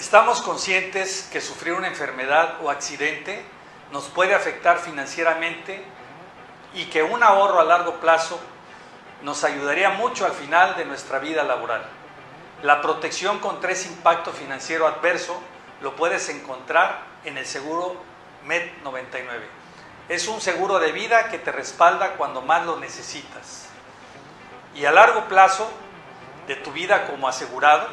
[0.00, 3.44] Estamos conscientes que sufrir una enfermedad o accidente
[3.92, 5.84] nos puede afectar financieramente
[6.72, 8.40] y que un ahorro a largo plazo
[9.20, 11.84] nos ayudaría mucho al final de nuestra vida laboral.
[12.62, 15.38] La protección contra ese impacto financiero adverso
[15.82, 17.94] lo puedes encontrar en el seguro
[18.46, 19.46] MED 99.
[20.08, 23.68] Es un seguro de vida que te respalda cuando más lo necesitas.
[24.74, 25.70] Y a largo plazo
[26.46, 27.86] de tu vida como asegurado,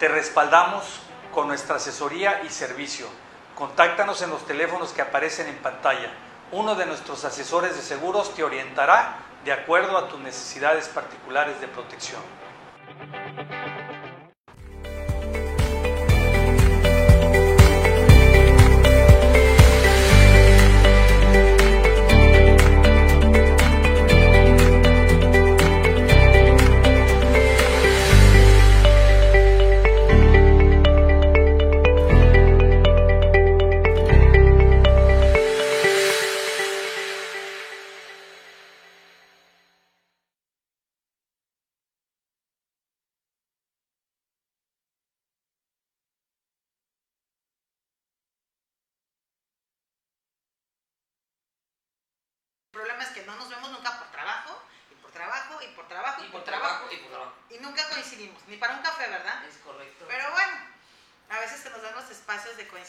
[0.00, 1.02] te respaldamos
[1.38, 3.06] con nuestra asesoría y servicio.
[3.54, 6.10] Contáctanos en los teléfonos que aparecen en pantalla.
[6.50, 11.68] Uno de nuestros asesores de seguros te orientará de acuerdo a tus necesidades particulares de
[11.68, 12.20] protección.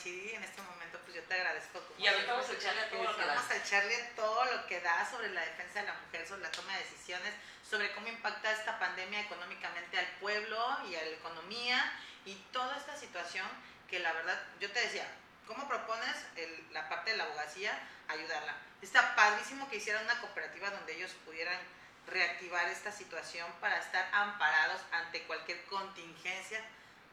[0.09, 1.79] Y en este momento pues yo te agradezco.
[1.79, 3.33] como Y ahorita vamos a echarle a todo lo que da.
[3.35, 6.51] Vamos a echarle todo lo que da sobre la defensa de la mujer, sobre la
[6.51, 7.33] toma de decisiones,
[7.69, 11.93] sobre cómo impacta esta pandemia económicamente al pueblo y a la economía
[12.25, 13.47] y toda esta situación
[13.89, 15.07] que la verdad, yo te decía,
[15.47, 18.55] ¿cómo propones el- la parte de la abogacía ayudarla?
[18.81, 21.57] Está padrísimo que hicieran una cooperativa donde ellos pudieran
[22.07, 26.61] reactivar esta situación para estar amparados ante cualquier contingencia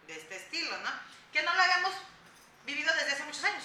[0.06, 0.90] de este estilo, ¿no?
[1.32, 1.92] Que no lo habíamos
[2.66, 3.64] vivido desde hace muchos años,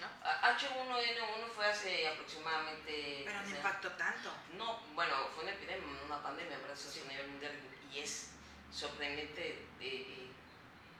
[0.00, 0.06] ¿no?
[0.26, 3.22] A- H1N1 fue hace aproximadamente...
[3.26, 4.32] Pero no impactó tanto.
[4.56, 7.52] No, bueno, fue una epidemia, una pandemia, pero eso es a nivel mundial
[7.92, 8.30] y es
[8.72, 10.28] sorprendente eh,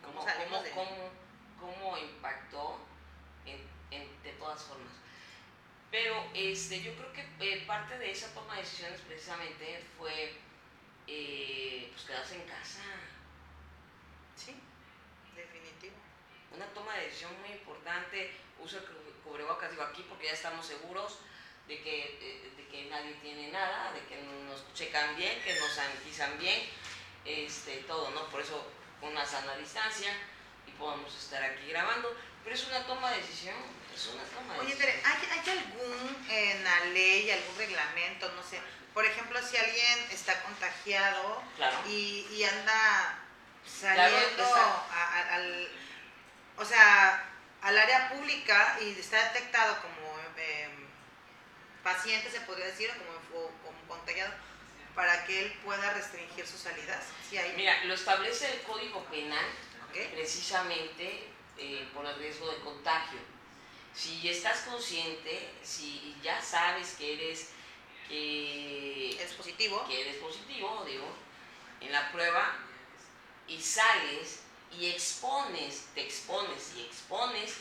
[0.02, 1.10] cómo, ¿Cómo cómo- de- cómo-
[1.60, 2.78] cómo impactó
[3.44, 4.92] en- en- de todas formas.
[5.90, 10.36] Pero este, yo creo que eh, parte de esa toma de decisiones precisamente fue
[11.06, 12.80] eh, pues quedarse en casa.
[14.34, 14.60] Sí.
[16.56, 20.64] Una toma de decisión muy importante, uso el cu- cubrebocas, digo aquí porque ya estamos
[20.66, 21.18] seguros
[21.68, 25.70] de que, eh, de que nadie tiene nada, de que nos checan bien, que nos
[25.72, 26.68] sanitizan bien,
[27.24, 28.26] este, todo, ¿no?
[28.30, 28.66] Por eso
[29.02, 30.10] una sana distancia
[30.66, 33.56] y podemos estar aquí grabando, pero es una toma de decisión,
[33.94, 34.92] es una toma de Oye, decisión.
[34.92, 38.60] Tere, ¿hay, hay algún en la ley, algún reglamento, no sé?
[38.94, 41.78] Por ejemplo, si alguien está contagiado Claro.
[41.86, 43.18] y, y anda
[43.66, 45.68] saliendo está- a- a- al,
[46.56, 47.24] o sea,
[47.62, 50.68] al área pública y está detectado como eh,
[51.82, 54.32] paciente, se podría decir, como, o como contagiado,
[54.94, 57.04] para que él pueda restringir sus salidas.
[57.28, 57.52] Sí, hay.
[57.56, 59.44] Mira, lo establece el Código Penal
[59.88, 60.12] ¿ok?
[60.12, 61.28] precisamente
[61.58, 63.18] eh, por el riesgo de contagio.
[63.94, 67.50] Si estás consciente, si ya sabes que eres,
[68.10, 69.84] eh, Es positivo.
[69.88, 71.08] que eres positivo, digo,
[71.80, 72.56] en la prueba,
[73.48, 74.40] y sales
[74.78, 77.54] y expones, te expones y expones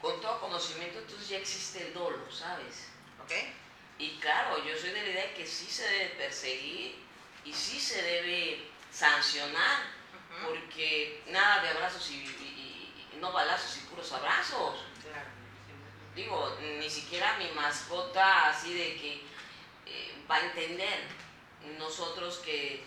[0.00, 2.88] con todo conocimiento, entonces ya existe el dolo, ¿sabes?
[3.22, 3.32] ¿Ok?
[3.98, 6.96] Y claro, yo soy de la idea que sí se debe perseguir
[7.44, 9.82] y sí se debe sancionar,
[10.44, 14.80] porque nada de abrazos y, y- y no balazos y puros abrazos.
[15.02, 15.28] Claro.
[16.14, 19.12] Digo, ni siquiera mi mascota así de que
[19.86, 21.00] eh, va a entender
[21.78, 22.84] nosotros que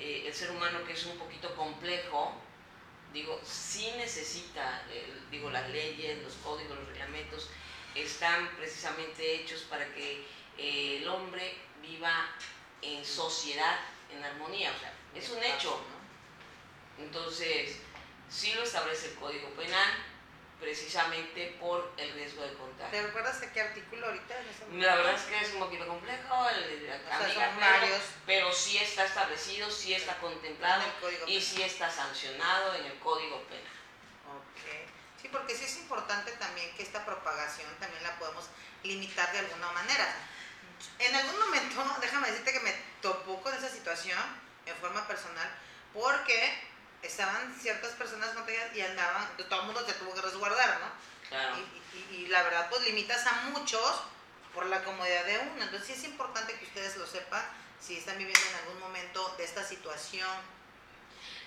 [0.00, 2.34] eh, el ser humano que es un poquito complejo,
[3.12, 7.50] digo, sí necesita, eh, digo, las leyes, los códigos, los reglamentos
[7.94, 10.24] están precisamente hechos para que
[10.56, 12.28] eh, el hombre viva
[12.82, 13.80] en sociedad,
[14.10, 15.80] en armonía, o sea, es un hecho.
[16.98, 17.76] Entonces,
[18.28, 19.90] sí lo establece el Código Penal,
[20.60, 22.90] precisamente por el riesgo de contagio.
[22.90, 24.34] ¿Te recuerdas de qué artículo ahorita?
[24.74, 27.96] La verdad es que es un poquito complejo, el, el, o amiga, pero,
[28.26, 30.84] pero, sí está establecido, sí está contemplado
[31.26, 33.64] y sí está sancionado en el Código Penal.
[34.52, 34.86] Okay.
[35.20, 38.44] Sí, porque sí es importante también que esta propagación también la podemos
[38.82, 40.14] limitar de alguna manera.
[40.98, 44.18] En algún momento, déjame decirte que me topó con esa situación
[44.66, 45.48] en forma personal,
[45.94, 46.69] porque
[47.02, 50.90] estaban ciertas personas contagiadas y andaban, todo el mundo se tuvo que resguardar, ¿no?
[51.28, 51.56] Claro.
[51.56, 54.02] Y, y- y la verdad, pues limitas a muchos
[54.54, 55.62] por la comodidad de uno.
[55.62, 57.42] Entonces sí es importante que ustedes lo sepan
[57.80, 60.28] si están viviendo en algún momento de esta situación.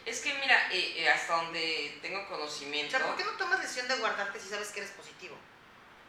[0.05, 3.61] Es que mira, eh, eh, hasta donde tengo O conocimiento, sea, ¿por qué no tomas
[3.61, 5.37] decisión de guardarte si sabes que eres positivo?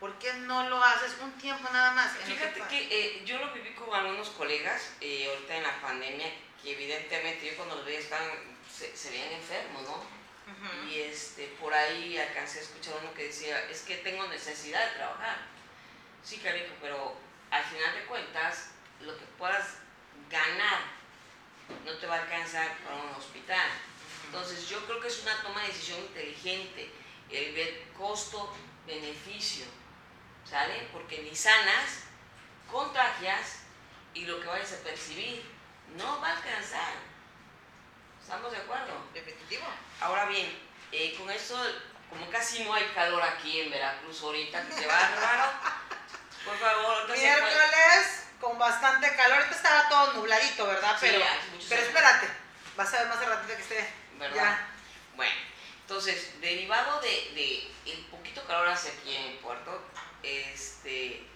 [0.00, 2.12] ¿Por qué no lo haces un tiempo nada más?
[2.12, 6.26] fíjate que eh, yo lo viví con algunos colegas eh, ahorita en la pandemia,
[6.62, 8.28] que evidentemente yo cuando los veía estaban,
[8.76, 10.14] se, se veían enfermos, ¿no?
[10.88, 14.96] Y este, por ahí alcancé a escuchar uno que decía, es que tengo necesidad de
[14.96, 15.38] trabajar.
[16.22, 17.16] Sí, cariño, pero
[17.50, 18.70] al final de cuentas,
[19.00, 19.78] lo que puedas
[20.30, 20.80] ganar
[21.84, 23.70] no te va a alcanzar para un hospital.
[24.26, 26.90] Entonces, yo creo que es una toma de decisión inteligente,
[27.30, 29.64] el ver costo-beneficio,
[30.44, 30.88] ¿sale?
[30.92, 32.04] Porque ni sanas,
[32.70, 33.60] contagias
[34.12, 35.42] y lo que vayas a percibir
[35.96, 37.13] no va a alcanzar.
[38.24, 38.94] ¿Estamos de acuerdo?
[39.12, 39.66] Definitivo.
[40.00, 40.50] Ahora bien,
[40.92, 41.56] eh, con eso,
[42.08, 45.52] como casi no hay calor aquí en Veracruz ahorita, que te va raro,
[46.46, 49.38] por favor, puede- Miércoles con bastante calor.
[49.38, 50.96] Ahorita estaba todo nubladito, ¿verdad?
[50.98, 51.24] Sí, pero
[51.68, 52.28] pero espérate,
[52.76, 53.94] vas a ver más de ratito que esté.
[54.18, 54.36] ¿verdad?
[54.36, 54.68] Ya.
[55.16, 55.34] Bueno,
[55.82, 59.82] entonces, derivado de, de el poquito calor hace aquí en Puerto,
[60.22, 61.26] este,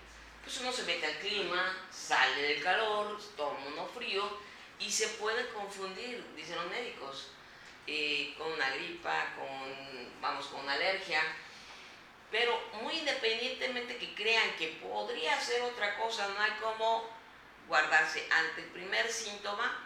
[0.43, 4.41] pues uno se mete al clima, sale del calor, toma uno frío
[4.79, 7.29] y se puede confundir, dicen los médicos,
[7.87, 11.23] eh, con una gripa, con, vamos, con una alergia.
[12.31, 17.09] Pero muy independientemente que crean que podría ser otra cosa, no hay como
[17.67, 19.85] guardarse ante el primer síntoma,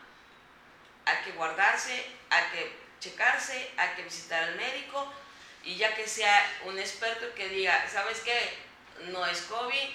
[1.05, 5.12] hay que guardarse, hay que checarse, hay que visitar al médico
[5.64, 8.59] y ya que sea un experto que diga, ¿sabes qué?
[9.11, 9.88] No es COVID,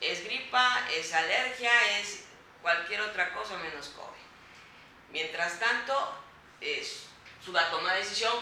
[0.00, 2.24] es gripa, es alergia, es
[2.62, 4.23] cualquier otra cosa menos COVID.
[5.14, 6.12] Mientras tanto,
[6.60, 7.04] es
[7.42, 8.34] su la toma de decisión,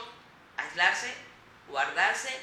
[0.56, 1.12] aislarse,
[1.68, 2.34] guardarse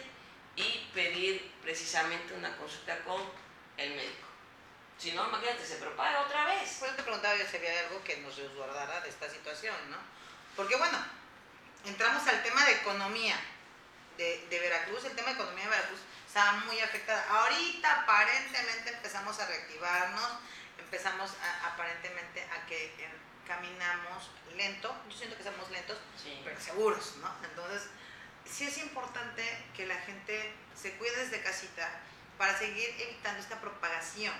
[0.55, 3.19] y pedir precisamente una consulta con
[3.77, 4.27] el médico.
[4.99, 6.77] Si no, imagínate, se propaga otra vez.
[6.79, 9.97] Por te preguntaba yo si había algo que nos resguardara de esta situación, ¿no?
[10.55, 10.99] Porque bueno,
[11.85, 13.35] entramos al tema de economía
[14.17, 15.05] de, Veracruz.
[15.05, 17.25] El tema de economía de Veracruz estaba muy afectada.
[17.31, 20.29] Ahorita aparentemente empezamos a reactivarnos,
[20.77, 21.31] empezamos
[21.63, 22.93] aparentemente a que
[23.49, 24.95] caminamos lento.
[25.09, 26.39] Yo siento que somos lentos, Sí.
[26.43, 27.33] pero seguros, ¿no?
[27.43, 27.89] Entonces,
[28.45, 29.43] sí es importante
[29.75, 31.89] que la gente se cuide desde casita
[32.37, 34.33] para seguir evitando esta propagación,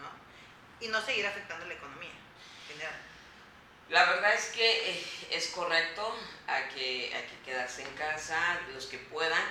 [0.00, 0.10] ¿no?
[0.86, 2.94] Y no seguir afectando la economía en general.
[3.90, 6.16] La verdad es que eh, es correcto,
[6.46, 9.42] hay que, hay que quedarse en casa, los que puedan,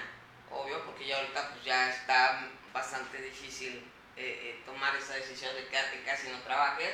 [0.50, 3.84] obvio, porque ya ahorita pues ya está bastante difícil
[4.16, 4.22] eh,
[4.56, 6.94] eh, tomar esa decisión de quedarte en casa y no trabajes.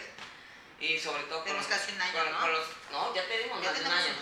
[0.80, 2.39] Y sobre todo con, Tenemos casi un año, con- ¿no?
[2.39, 2.67] con los...
[2.91, 4.13] No, ya tenemos Ya más de un año.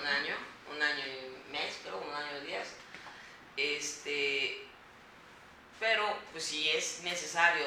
[0.00, 0.36] un año,
[0.70, 2.68] un año y mes, creo, un año y días.
[3.56, 4.66] Este,
[5.80, 7.66] pero pues si es necesario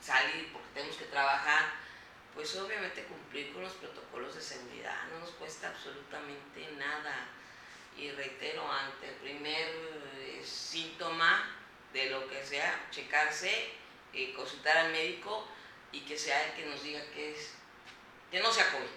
[0.00, 1.74] salir porque tenemos que trabajar,
[2.34, 7.28] pues obviamente cumplir con los protocolos de seguridad no nos cuesta absolutamente nada.
[7.96, 9.68] Y reitero, ante el primer
[10.16, 11.56] eh, síntoma
[11.92, 13.70] de lo que sea, checarse,
[14.14, 15.46] eh, consultar al médico
[15.92, 17.54] y que sea el que nos diga que es,
[18.32, 18.88] que no sea COVID,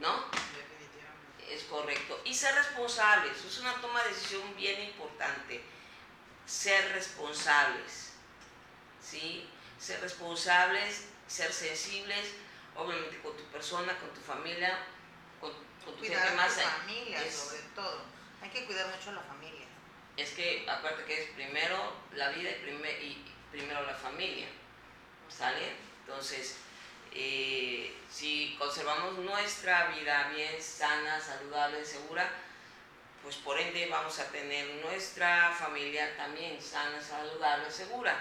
[0.00, 0.24] ¿no?
[0.30, 1.54] Definitivamente.
[1.54, 2.20] Es correcto.
[2.24, 5.62] Y ser responsables, es una toma de decisión bien importante.
[6.46, 8.12] Ser responsables,
[9.00, 9.48] ¿sí?
[9.78, 12.32] Ser responsables, ser sensibles,
[12.74, 14.78] obviamente con tu persona, con tu familia,
[15.40, 15.52] con,
[15.84, 16.54] con tu Cuidar gente a más.
[16.54, 16.66] tu ahí.
[16.80, 18.02] familia, Es- sobre todo.
[18.42, 19.66] Hay que cuidar mucho a la familia.
[20.16, 24.48] Es que acuérdate que es primero la vida y, primer- y primero la familia,
[25.28, 25.76] ¿sale?
[26.00, 26.56] Entonces,
[27.14, 32.28] eh, si conservamos nuestra vida bien sana, saludable, segura,
[33.22, 38.16] pues por ende vamos a tener nuestra familia también sana, saludable, segura.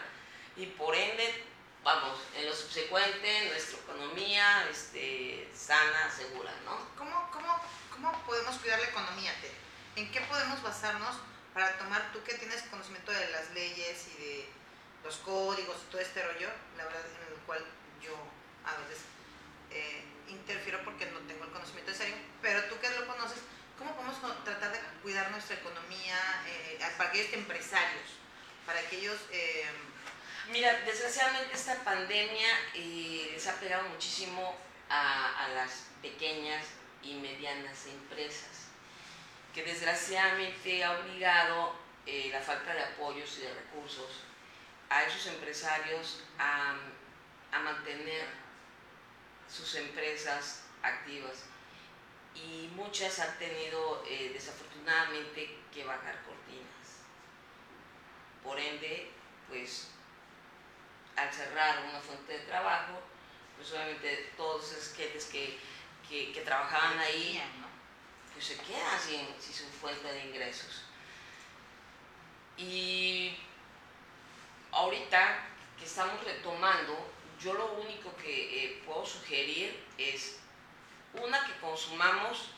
[0.56, 1.44] Y por ende,
[1.84, 6.78] vamos, en lo subsecuente, nuestra economía este, sana, segura, ¿no?
[6.98, 7.60] ¿Cómo, cómo,
[7.92, 9.56] ¿Cómo podemos cuidar la economía, Tere?
[9.96, 11.16] ¿En qué podemos basarnos
[11.54, 14.50] para tomar, tú que tienes conocimiento de las leyes y de
[15.04, 17.66] los códigos y todo este rollo, la verdad en el cual
[18.02, 18.16] yo
[18.66, 19.04] a veces
[19.72, 23.40] eh, interfiero porque no tengo el conocimiento necesario, pero tú que lo conoces,
[23.78, 28.18] ¿cómo podemos tratar de cuidar nuestra economía eh, para aquellos empresarios,
[28.66, 29.18] para aquellos...
[29.32, 29.66] eh,
[30.50, 34.58] Mira, desgraciadamente esta pandemia eh, les ha pegado muchísimo
[34.90, 36.66] a, las pequeñas
[37.04, 38.68] y medianas empresas,
[39.54, 44.24] que desgraciadamente ha obligado la falta de apoyos y de recursos
[44.90, 46.74] a esos empresarios a
[47.60, 48.41] mantener
[49.52, 51.44] sus empresas activas
[52.34, 57.02] y muchas han tenido eh, desafortunadamente que bajar cortinas.
[58.44, 59.12] Por ende,
[59.50, 59.90] pues
[61.16, 63.02] al cerrar una fuente de trabajo,
[63.58, 65.60] pues obviamente todos esos clientes que,
[66.08, 67.42] que, que trabajaban ahí,
[68.34, 70.86] pues se quedan sin, sin su fuente de ingresos.
[72.58, 73.38] Y
[74.72, 75.48] ahorita
[75.78, 77.12] que estamos retomando,
[77.44, 80.38] yo lo único que eh, puedo sugerir es
[81.14, 82.50] una que consumamos,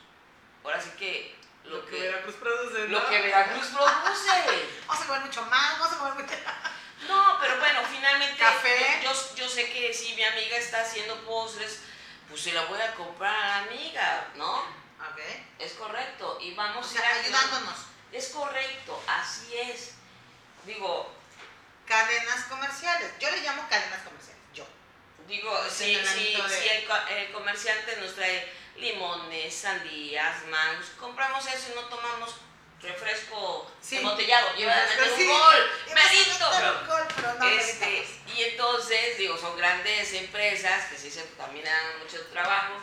[0.62, 2.88] ahora sí que lo, que, Veracruz produce.
[2.88, 4.68] Lo que Veracruz produce.
[4.86, 6.34] vamos a comer mucho más, vamos a comer mucho
[7.08, 9.00] No, pero bueno, finalmente Café.
[9.02, 11.80] Yo, yo sé que si mi amiga está haciendo postres,
[12.28, 14.60] pues se la voy a comprar a la amiga, ¿no?
[14.60, 15.20] Ok.
[15.58, 16.38] Es correcto.
[16.40, 17.86] Y vamos O sea, a ir ayudándonos.
[18.12, 19.94] Es correcto, así es.
[20.64, 21.14] Digo,
[21.86, 23.12] Cadenas comerciales.
[23.20, 24.33] Yo le llamo cadenas comerciales.
[25.26, 30.44] Digo, si, en el si, ámbito de- el, co- el comerciante nos trae limones, sandías,
[30.46, 32.34] mangos, compramos eso y no tomamos
[32.82, 33.96] refresco Sí.
[33.96, 34.54] embotellado.
[34.56, 35.22] Lleva a meter Sí.
[35.22, 35.70] un gol,
[37.16, 38.06] pero no Este,
[38.36, 42.74] y entonces, digo, son grandes empresas que sí se también dan mucho trabajo,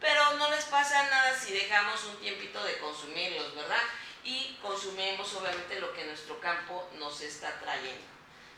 [0.00, 3.82] pero no les pasa nada si dejamos un tiempito de consumirlos, ¿verdad?
[4.24, 8.06] Y consumimos obviamente lo que nuestro campo nos está trayendo,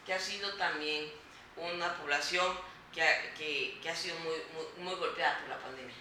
[0.06, 1.12] que ha sido también
[1.56, 2.56] una población
[2.92, 5.94] que que, que ha sido muy, muy, muy golpeada por la pandemia.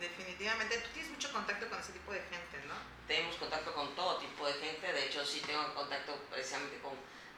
[0.00, 0.78] Definitivamente.
[0.78, 2.74] Tú tienes mucho contacto con ese tipo de gente, ¿no?
[3.06, 6.92] Tenemos contacto con todo tipo de gente, de hecho sí tengo contacto precisamente con,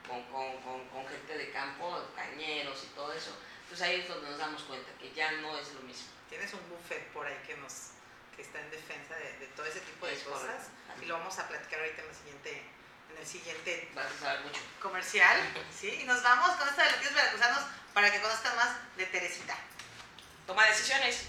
[0.09, 3.37] con, con, con- gente de campo, cañeros y todo eso.
[3.65, 6.09] Entonces ahí es donde nos damos cuenta que ya no es lo mismo.
[6.29, 7.91] Tienes un buffet por ahí que nos
[8.37, 10.43] que está en defensa de, de todo ese tipo de Es cosas.
[10.43, 11.03] correcto.
[11.03, 12.63] Y lo vamos a platicar ahorita en el siguiente,
[13.15, 14.61] en el siguiente a mucho.
[14.81, 15.37] comercial.
[15.81, 16.01] ¿sí?
[16.03, 19.57] Y nos vamos con esta de los tíos veracruzanos para que conozcan más de Teresita.
[20.47, 21.29] Toma decisiones.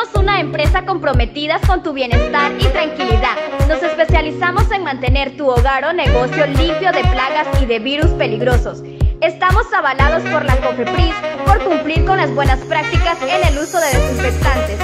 [0.00, 3.36] Somos una empresa comprometida con tu bienestar y tranquilidad.
[3.68, 8.82] Nos especializamos en mantener tu hogar o negocio limpio de plagas y de virus peligrosos.
[9.20, 13.86] Estamos avalados por la COFEPRIS por cumplir con las buenas prácticas en el uso de
[13.88, 14.78] desinfectantes.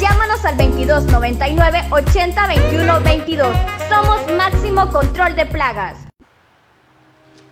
[0.00, 3.56] Llámanos al 2299 80 21 22.
[3.88, 5.96] Somos Máximo Control de Plagas.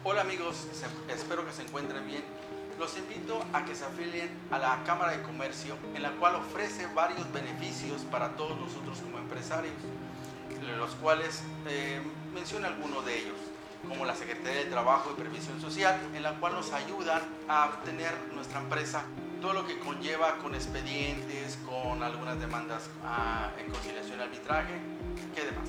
[0.04, 0.68] Hola amigos,
[1.08, 2.37] espero que se encuentren bien.
[2.78, 6.86] Los invito a que se afilien a la Cámara de Comercio, en la cual ofrece
[6.94, 9.74] varios beneficios para todos nosotros como empresarios,
[10.78, 12.00] los cuales eh,
[12.32, 13.36] menciono algunos de ellos,
[13.88, 18.12] como la Secretaría de Trabajo y Previsión Social, en la cual nos ayudan a obtener
[18.32, 19.02] nuestra empresa
[19.40, 24.80] todo lo que conlleva con expedientes, con algunas demandas ah, en conciliación y arbitraje,
[25.34, 25.68] ¿qué demás?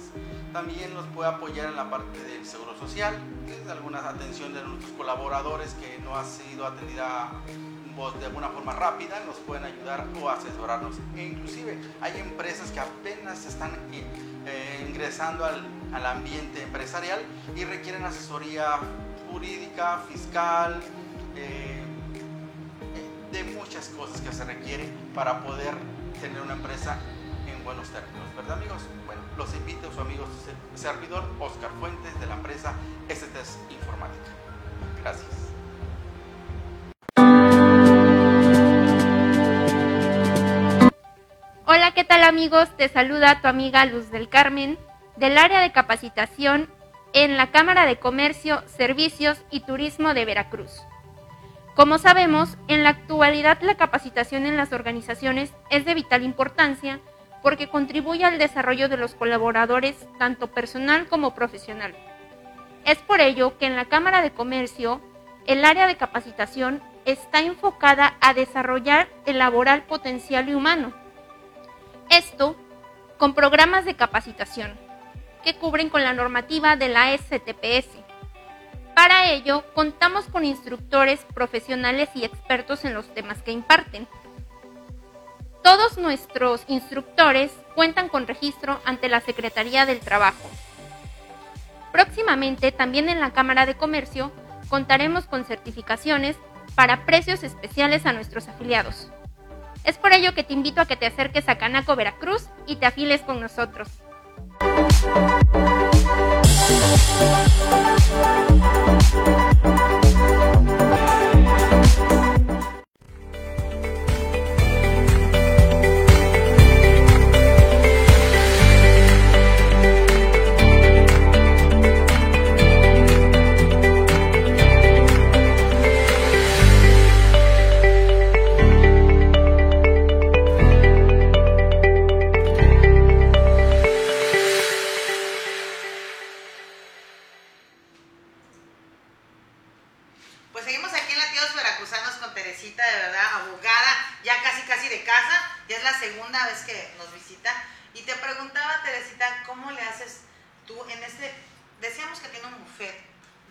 [0.53, 4.63] También nos puede apoyar en la parte del seguro social, que es alguna atención de
[4.63, 7.31] nuestros colaboradores que no ha sido atendida
[8.19, 10.95] de alguna forma rápida, nos pueden ayudar o asesorarnos.
[11.17, 14.03] E inclusive hay empresas que apenas están eh,
[14.45, 17.19] eh, ingresando al, al ambiente empresarial
[17.57, 18.79] y requieren asesoría
[19.29, 20.79] jurídica, fiscal,
[21.35, 21.83] eh,
[23.33, 25.73] de muchas cosas que se requiere para poder
[26.21, 26.97] tener una empresa
[27.47, 28.81] en buenos términos, ¿verdad amigos?
[29.05, 32.73] Bueno, los invito a su amigo ser- servidor Oscar Fuentes de la empresa
[33.07, 34.29] STS Informática.
[35.01, 35.29] Gracias.
[41.65, 42.67] Hola, ¿qué tal amigos?
[42.75, 44.77] Te saluda tu amiga Luz del Carmen
[45.15, 46.69] del área de capacitación
[47.13, 50.81] en la Cámara de Comercio, Servicios y Turismo de Veracruz.
[51.75, 56.99] Como sabemos, en la actualidad la capacitación en las organizaciones es de vital importancia
[57.41, 61.95] porque contribuye al desarrollo de los colaboradores tanto personal como profesional.
[62.85, 65.01] Es por ello que en la Cámara de Comercio
[65.45, 70.93] el área de capacitación está enfocada a desarrollar el laboral potencial y humano.
[72.09, 72.55] Esto
[73.17, 74.77] con programas de capacitación,
[75.43, 77.89] que cubren con la normativa de la STPS.
[78.95, 84.07] Para ello, contamos con instructores profesionales y expertos en los temas que imparten.
[85.64, 90.49] Todos nuestros instructores cuentan con registro ante la Secretaría del Trabajo.
[91.91, 94.32] Próximamente, también en la Cámara de Comercio,
[94.70, 96.38] contaremos con certificaciones
[96.76, 99.10] para precios especiales a nuestros afiliados.
[99.84, 102.86] Es por ello que te invito a que te acerques a Canaco Veracruz y te
[102.86, 103.89] afiles con nosotros.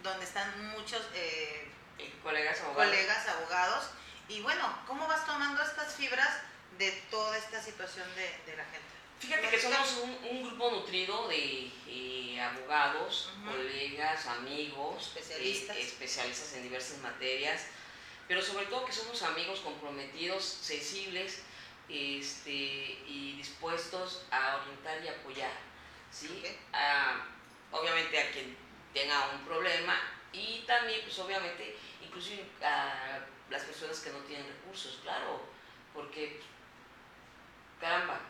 [0.08, 1.70] Donde están muchos eh,
[2.22, 2.90] colegas abogados.
[2.90, 3.84] colegas abogados,
[4.28, 6.28] y bueno, ¿cómo vas tomando estas fibras
[6.78, 8.86] de toda esta situación de, de la gente?
[9.20, 15.76] Fíjate que somos un, un grupo nutrido de eh, abogados, colegas, amigos, Especialistas.
[15.76, 17.62] eh, especialistas en diversas materias,
[18.28, 21.40] pero sobre todo que somos amigos comprometidos, sensibles
[21.88, 22.52] este,
[23.08, 25.50] y dispuestos a orientar y apoyar.
[26.12, 26.44] ¿sí?
[26.72, 27.24] A-
[27.72, 28.56] obviamente a quien
[28.94, 29.98] tenga un problema
[30.32, 33.20] y también, pues obviamente, inclusive a
[33.50, 35.40] las personas que no tienen recursos, claro,
[35.94, 36.40] porque
[37.80, 38.20] caramba,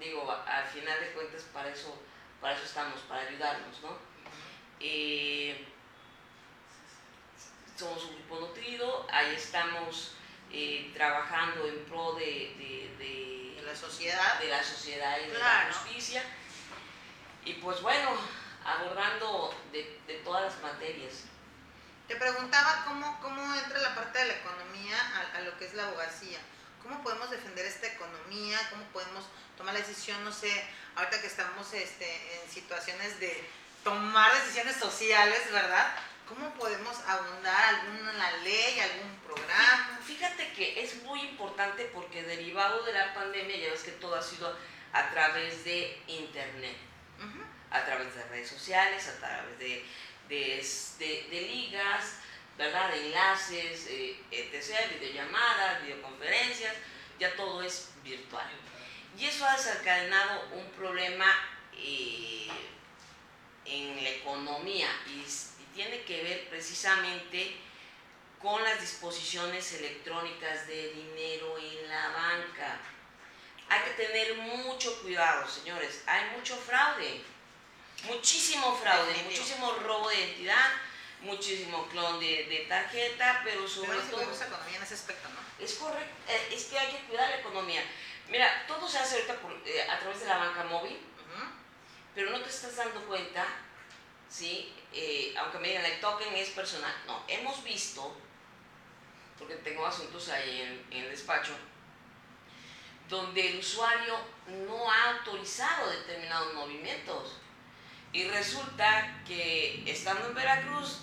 [0.00, 2.00] digo, al final de cuentas para eso,
[2.40, 3.96] para eso estamos, para ayudarnos, ¿no?
[4.80, 5.66] Eh,
[7.78, 10.12] somos un grupo nutrido, ahí estamos
[10.50, 14.38] eh, trabajando en pro de, de- de- De la sociedad.
[14.40, 16.22] de la sociedad y de la justicia.
[17.44, 18.10] Y pues bueno,
[18.66, 21.24] abordando de, de todas las materias.
[22.08, 25.74] Te preguntaba cómo, cómo entra la parte de la economía a, a lo que es
[25.74, 26.38] la abogacía.
[26.82, 28.58] ¿Cómo podemos defender esta economía?
[28.70, 29.24] ¿Cómo podemos
[29.56, 30.22] tomar la decisión?
[30.24, 30.52] No sé,
[30.94, 32.06] ahorita que estamos este,
[32.36, 33.48] en situaciones de
[33.82, 35.96] tomar decisiones sociales, ¿verdad?
[36.28, 40.00] ¿Cómo podemos abundar alguna ley, algún programa?
[40.04, 44.22] Fíjate que es muy importante porque derivado de la pandemia, ya ves que todo ha
[44.22, 44.56] sido
[44.92, 46.76] a través de internet,
[47.18, 47.45] Ujú.
[47.70, 49.84] A través de redes sociales, a través de,
[51.30, 52.18] ligas,
[52.56, 52.90] ¿verdad?
[52.90, 56.74] De enlaces, eh, etc., videollamadas, videoconferencias,
[57.18, 58.46] ya todo es virtual.
[59.18, 61.26] Y eso ha desencadenado un problema
[61.74, 62.48] eh,
[63.64, 67.56] en la economía y, y tiene que ver precisamente
[68.40, 72.78] con las disposiciones electrónicas de dinero en la banca.
[73.68, 76.02] Hay que tener mucho cuidado, señores.
[76.06, 77.22] Hay mucho fraude,
[78.04, 79.40] muchísimo fraude, Definitivo.
[79.40, 80.70] muchísimo robo de identidad,
[81.20, 84.46] muchísimo clon de, de tarjeta, pero sobre Tenemos que todo...
[84.46, 85.64] economía en ese aspecto, ¿no?
[85.64, 87.82] Es correcto, eh, es que hay que cuidar la economía.
[88.28, 90.98] Mira, todo se hace ahorita por, eh, a través de la banca móvil,
[92.14, 93.46] pero no te estás dando cuenta,
[94.28, 94.72] ¿sí?
[94.92, 96.94] Eh, aunque me digan, el token es personal.
[97.06, 98.16] No, hemos visto,
[99.38, 101.52] porque tengo asuntos ahí en, en el despacho,
[103.08, 104.18] donde el usuario
[104.66, 107.38] no ha autorizado determinados movimientos.
[108.16, 111.00] Y resulta que estando en Veracruz,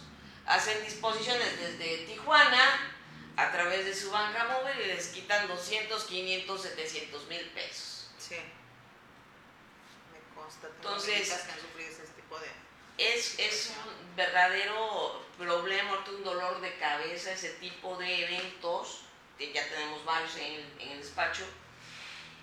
[0.48, 2.92] hacen disposiciones desde Tijuana
[3.38, 8.10] a través de su banca móvil y les quitan 200, 500, 700 mil pesos.
[8.18, 8.38] Sí.
[10.12, 10.70] Me consta.
[10.76, 12.48] Entonces- amiguitas que han sufrido ese tipo de...
[12.98, 19.02] Es, es un verdadero problema, un dolor de cabeza ese tipo de eventos,
[19.38, 21.46] que ya tenemos varios en el, en el despacho,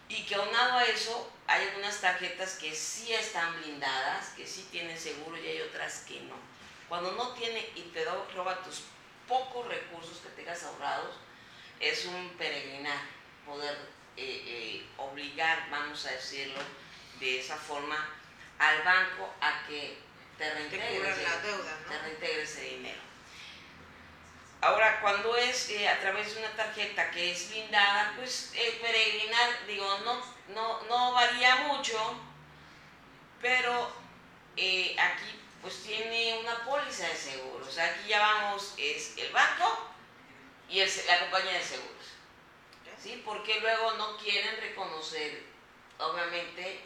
[0.08, 4.98] y que aunado a eso hay algunas tarjetas que sí están blindadas, que sí tienen
[4.98, 6.36] seguro y hay otras que no.
[6.88, 8.82] Cuando no tiene y te roba tus
[9.26, 11.16] pocos recursos que tengas ahorrados,
[11.80, 12.98] es un peregrinar
[13.46, 13.74] poder
[14.16, 16.60] eh, eh, obligar, vamos a decirlo
[17.18, 18.08] de esa forma,
[18.58, 19.98] al banco a que
[20.38, 22.02] te reintegre, ese- la deuda, te ¿no?
[22.02, 23.00] reintegre ese dinero.
[24.62, 29.66] Ahora, cuando es eh, a través de una tarjeta que es blindada, pues el peregrinar,
[29.66, 30.22] digo, no,
[30.54, 31.98] no, no varía mucho,
[33.40, 33.90] pero
[34.56, 37.66] eh, aquí pues tiene una póliza de seguro.
[37.66, 39.90] O sea, aquí ya vamos, es el banco
[40.68, 41.90] y el la compañía de seguros.
[43.02, 43.22] ¿Sí?
[43.24, 45.42] Porque luego no quieren reconocer,
[45.98, 46.82] obviamente,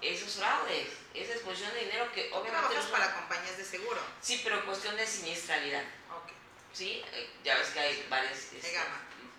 [0.00, 2.76] esos fraudes, esa exposición de dinero que obviamente...
[2.90, 4.00] Para compañías de seguro.
[4.20, 5.84] Sí, pero cuestión de siniestralidad.
[6.10, 6.32] Ok.
[6.72, 8.52] Sí, eh, ya ves que hay varias...
[8.52, 8.76] Este,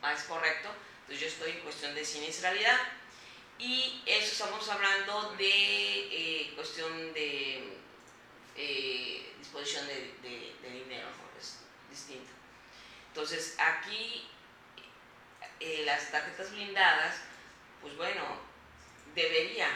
[0.01, 0.69] ah, es correcto.
[1.01, 2.79] Entonces yo estoy en cuestión de siniestralidad.
[3.59, 7.77] Y eso estamos hablando de eh, cuestión de
[8.57, 11.07] eh, disposición de, dinero,
[11.39, 12.31] es distinto.
[13.09, 14.27] Entonces aquí
[15.85, 17.21] las tarjetas blindadas,
[17.81, 18.21] pues bueno,
[19.15, 19.69] debería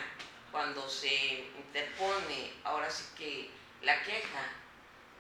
[0.51, 3.49] cuando se interpone ahora sí que
[3.81, 4.51] la queja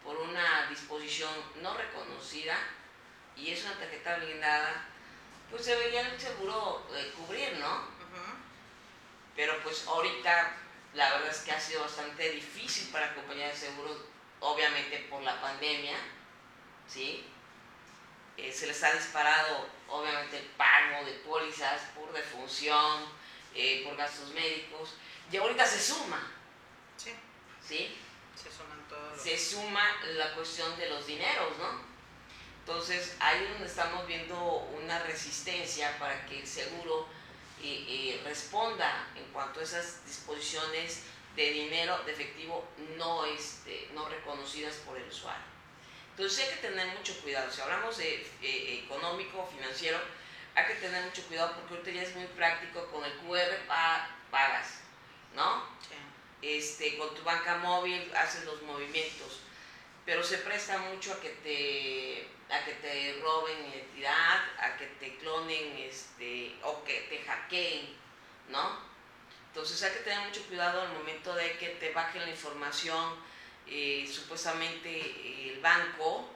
[0.03, 1.31] por una disposición
[1.61, 2.57] no reconocida
[3.35, 4.85] y es una tarjeta blindada,
[5.51, 7.56] pues debería el seguro eh, cubrir,
[9.67, 10.53] pues ahorita
[10.93, 13.97] la verdad es que ha sido bastante difícil para la compañía de seguros,
[14.39, 15.97] obviamente por la pandemia,
[16.87, 17.25] ¿sí?
[18.37, 23.03] Eh, se les ha disparado obviamente el pago de pólizas por defunción,
[23.53, 24.93] eh, por gastos médicos,
[25.29, 26.31] y ahorita se suma.
[26.95, 27.13] Sí.
[27.61, 27.97] ¿Sí?
[28.41, 29.21] Se suman todos.
[29.21, 31.81] Se suma la cuestión de los dineros, ¿no?
[32.59, 34.39] Entonces, ahí es donde estamos viendo
[34.81, 37.16] una resistencia para que el seguro
[37.61, 41.03] eh, responda en cuanto a esas disposiciones
[41.35, 45.45] de dinero de efectivo no, este, no reconocidas por el usuario.
[46.11, 47.51] Entonces hay que tener mucho cuidado.
[47.51, 49.99] Si hablamos de eh, económico, financiero,
[50.55, 53.55] hay que tener mucho cuidado porque ahorita ya es muy práctico, con el QR
[54.31, 54.81] pagas.
[55.35, 55.63] ¿no?
[56.41, 59.41] Este, con tu banca móvil haces los movimientos,
[60.05, 65.17] pero se presta mucho a que te, a que te roben identidad, a que te
[65.17, 67.95] clonen este, o que te hackeen,
[68.49, 68.79] ¿no?
[69.47, 73.15] Entonces hay que tener mucho cuidado al momento de que te bajen la información,
[73.67, 76.29] eh, supuestamente el banco,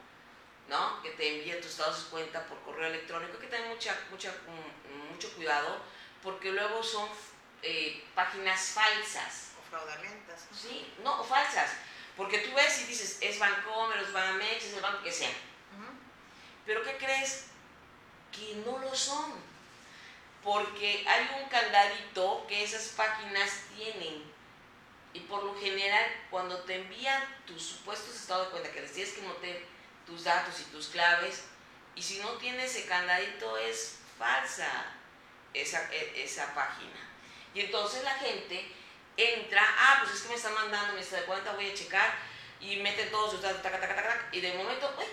[0.67, 1.01] ¿no?
[1.01, 4.33] Que te envíe tus estados de cuenta por correo electrónico, hay que tener mucha, mucha,
[5.11, 5.79] mucho cuidado
[6.21, 7.07] porque luego son
[7.61, 9.51] eh, páginas falsas.
[9.59, 10.47] O fraudulentas.
[10.51, 11.71] Sí, no, o falsas.
[12.17, 15.31] Porque tú ves y dices, es Bancomer, es Banamex, es el banco que sea.
[16.65, 17.47] Pero ¿qué crees?
[18.31, 19.33] Que no lo son.
[20.43, 24.23] Porque hay un candadito que esas páginas tienen.
[25.13, 29.13] Y por lo general, cuando te envían tus supuestos estados de cuenta, que les tienes
[29.13, 29.65] que meter
[30.05, 31.43] tus datos y tus claves,
[31.95, 34.93] y si no tiene ese candadito es falsa
[35.53, 36.95] esa, e, esa página.
[37.53, 38.71] Y entonces la gente
[39.17, 42.13] entra, ah, pues es que me está mandando, me está de cuenta, voy a checar,
[42.59, 45.05] y mete todos sus datos, taca, taca, y de momento, uy,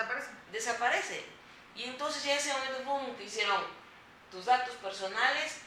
[0.00, 0.30] desaparece.
[0.52, 1.24] Desaparece.
[1.74, 3.62] Y entonces ya ese momento, boom, te hicieron
[4.30, 5.60] tus datos personales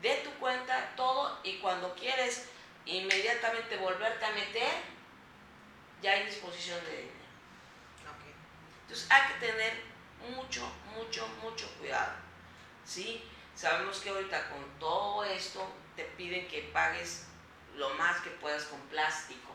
[0.00, 2.48] de tu cuenta, todo, y cuando quieres
[2.86, 4.72] inmediatamente volverte a meter,
[6.00, 7.18] ya hay disposición de dinero.
[8.82, 9.82] Entonces hay que tener
[10.34, 10.62] mucho,
[10.94, 12.12] mucho, mucho cuidado.
[12.84, 13.22] ¿Sí?
[13.54, 17.26] Sabemos que ahorita con todo esto te piden que pagues
[17.76, 19.54] lo más que puedas con plástico,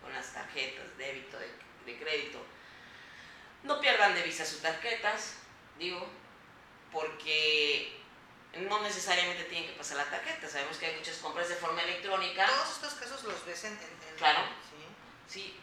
[0.00, 2.38] con las tarjetas, débito, de, crédito.
[3.62, 5.34] No pierdan de vista sus tarjetas,
[5.78, 6.06] digo,
[6.92, 8.00] porque
[8.56, 10.48] no necesariamente tienen que pasar la tarjeta.
[10.48, 12.46] Sabemos que hay muchas compras de forma electrónica.
[12.46, 13.78] Todos estos casos los ves en...
[14.16, 14.40] claro.
[15.28, 15.42] Sí.
[15.42, 15.60] sí.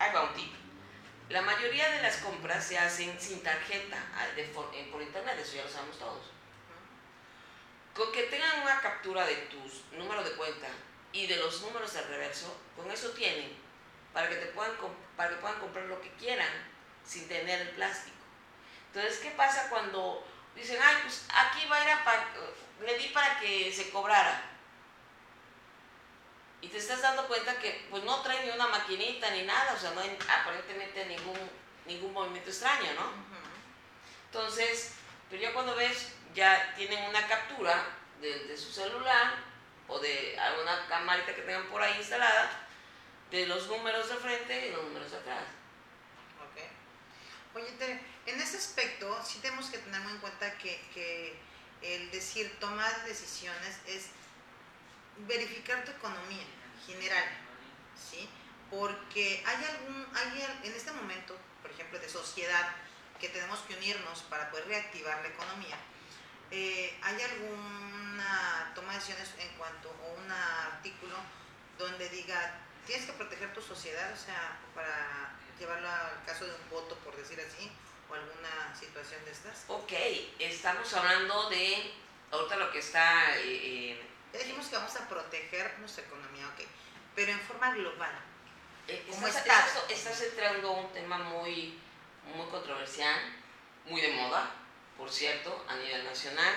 [0.00, 0.52] Un tip.
[1.28, 3.96] La mayoría de las compras se hacen sin tarjeta
[4.90, 6.26] por internet, eso ya lo sabemos todos.
[7.94, 10.66] Con que tengan una captura de tus números de cuenta
[11.12, 13.56] y de los números de reverso, con eso tienen
[14.12, 14.72] para que te puedan
[15.16, 16.48] para que puedan comprar lo que quieran
[17.04, 18.16] sin tener el plástico.
[18.92, 23.38] Entonces, ¿qué pasa cuando dicen, ay, pues aquí va a ir a le di para
[23.38, 24.42] que se cobrara?
[26.62, 29.78] Y te estás dando cuenta que pues no trae ni una maquinita ni nada, o
[29.78, 31.38] sea, no hay aparentemente ningún,
[31.86, 33.12] ningún movimiento extraño, ¿no?
[34.26, 34.92] Entonces,
[35.28, 37.82] pero ya cuando ves ya tienen una captura
[38.20, 39.34] de, su celular
[39.88, 42.50] o de alguna camarita que tengan por ahí instalada
[43.30, 45.44] de los números de frente y los números de atrás.
[47.54, 47.66] Oye,
[48.26, 51.36] en ese aspecto sí tenemos que tener muy en cuenta que, que
[51.82, 54.06] el decir tomar decisiones es
[55.26, 56.44] verificar tu economía
[56.86, 57.24] general,
[58.10, 58.28] ¿sí?
[58.70, 62.76] Porque hay algún, hay en este momento, por ejemplo, de sociedad,
[63.18, 65.76] que tenemos que unirnos para poder reactivar la economía
[66.50, 71.14] eh, ¿hay alguna toma de decisiones en cuanto a un artículo
[71.78, 76.70] donde diga tienes que proteger tu sociedad, o sea, para llevarlo al caso de un
[76.70, 77.70] voto, por decir así,
[78.08, 79.64] o alguna situación de estas?
[79.68, 79.92] Ok,
[80.38, 81.92] estamos hablando de
[82.32, 83.36] ahorita lo que está...
[83.38, 86.64] Eh, eh ya dijimos que vamos a proteger nuestra economía, ok,
[87.16, 88.12] pero en forma global.
[88.86, 91.78] Eh, ¿Cómo estás, estás, estás entrando un tema muy,
[92.34, 93.18] muy controversial,
[93.86, 94.52] muy de moda,
[94.96, 96.54] por cierto, a nivel nacional,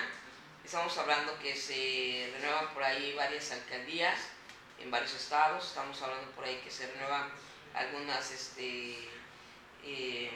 [0.64, 4.18] Estamos hablando que se renuevan por ahí varias alcaldías
[4.80, 5.62] en varios estados.
[5.62, 7.30] Estamos hablando por ahí que se renuevan
[7.74, 9.08] algunas este,
[9.82, 10.30] eh,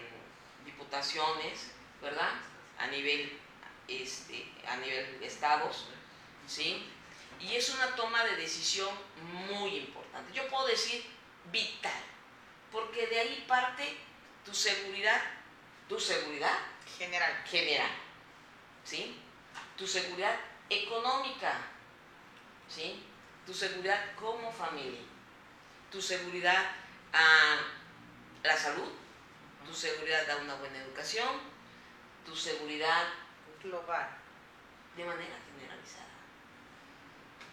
[0.65, 1.71] diputaciones,
[2.03, 2.33] ¿verdad?
[2.79, 3.39] A nivel,
[3.87, 5.87] este, a nivel estados,
[6.47, 6.85] ¿sí?
[7.41, 8.91] Y es una toma de decisión
[9.49, 10.33] muy importante.
[10.33, 11.05] Yo puedo decir
[11.53, 12.03] vital,
[12.73, 13.97] porque de ahí parte
[14.45, 15.21] tu seguridad,
[15.89, 16.59] tu seguridad
[16.99, 17.45] general.
[17.47, 17.91] General,
[18.85, 19.21] ¿sí?
[19.77, 20.37] Tu seguridad
[20.69, 21.55] económica,
[22.69, 23.05] ¿sí?
[23.47, 25.01] Tu seguridad como familia,
[25.91, 26.73] tu seguridad
[27.13, 27.59] a
[28.43, 28.93] la salud,
[29.67, 31.41] tu seguridad a una buena educación,
[32.25, 33.05] tu seguridad
[33.63, 34.09] global,
[34.97, 36.07] de manera generalizada.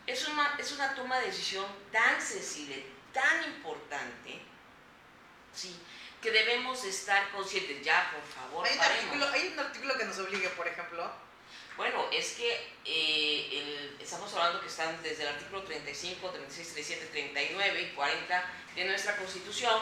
[0.08, 4.42] Es una, es una toma de decisión tan sensible, tan importante,
[5.54, 5.76] ¿sí?
[6.22, 7.84] que debemos estar conscientes.
[7.84, 11.25] Ya, por favor, ¿Hay un, artículo, ¿Hay un artículo que nos obligue, por ejemplo?
[11.78, 12.52] Bueno, es que
[12.86, 18.54] eh, el, estamos hablando que están desde el artículo 35, 36, 37, 39 y 40
[18.76, 19.82] de nuestra Constitución,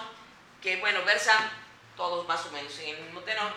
[0.61, 1.51] que, bueno, versan
[1.95, 3.53] todos más o menos en el mismo tenor,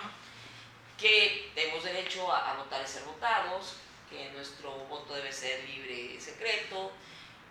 [0.99, 3.76] que tenemos derecho a, a votar y ser votados,
[4.11, 6.93] que nuestro voto debe ser libre y secreto,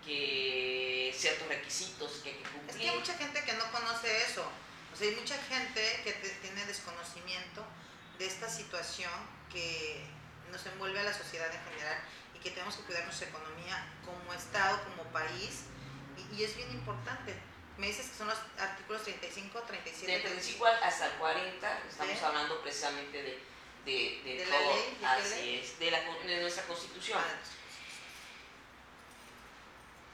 [0.04, 2.70] que ciertos requisitos que hay que cumplir.
[2.70, 4.48] Es que hay mucha gente que no conoce eso.
[4.92, 7.64] O sea, hay mucha gente que tiene desconocimiento
[8.18, 9.10] de esta situación
[9.52, 10.15] que
[10.50, 11.98] nos envuelve a la sociedad en general
[12.34, 15.64] y que tenemos que cuidar nuestra economía como Estado, como país,
[16.32, 17.34] y, es bien importante.
[17.76, 22.62] Me dices que son los artículos 35, 37, de 35 hasta el 40, estamos hablando
[22.62, 23.42] precisamente de,
[23.84, 27.18] de, de, todo, la ley, ¿de así es, de, la, de nuestra constitución.
[27.20, 27.38] Ah,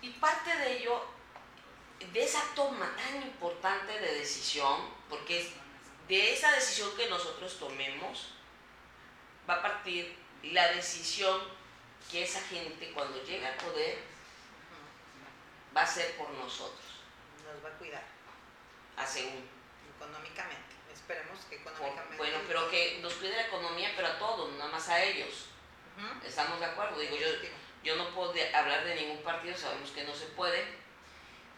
[0.03, 1.05] y parte de ello,
[2.13, 5.49] de esa toma tan importante de decisión, porque es
[6.09, 8.35] de esa decisión que nosotros tomemos,
[9.49, 11.41] va a partir la decisión
[12.11, 13.99] que esa gente cuando llegue al poder
[15.77, 16.85] va a ser por nosotros.
[17.45, 18.03] Nos va a cuidar.
[18.97, 19.49] A según.
[19.97, 20.75] Económicamente.
[20.93, 22.17] Esperemos que económicamente.
[22.17, 25.47] bueno, pero que nos cuide la economía, pero a todos, nada más a ellos.
[26.25, 26.99] ¿Estamos de acuerdo?
[26.99, 27.29] Digo, yo,
[27.85, 30.65] yo no puedo hablar de ningún partido, sabemos que no se puede,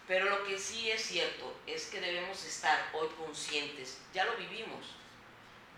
[0.07, 4.87] pero lo que sí es cierto es que debemos estar hoy conscientes, ya lo vivimos,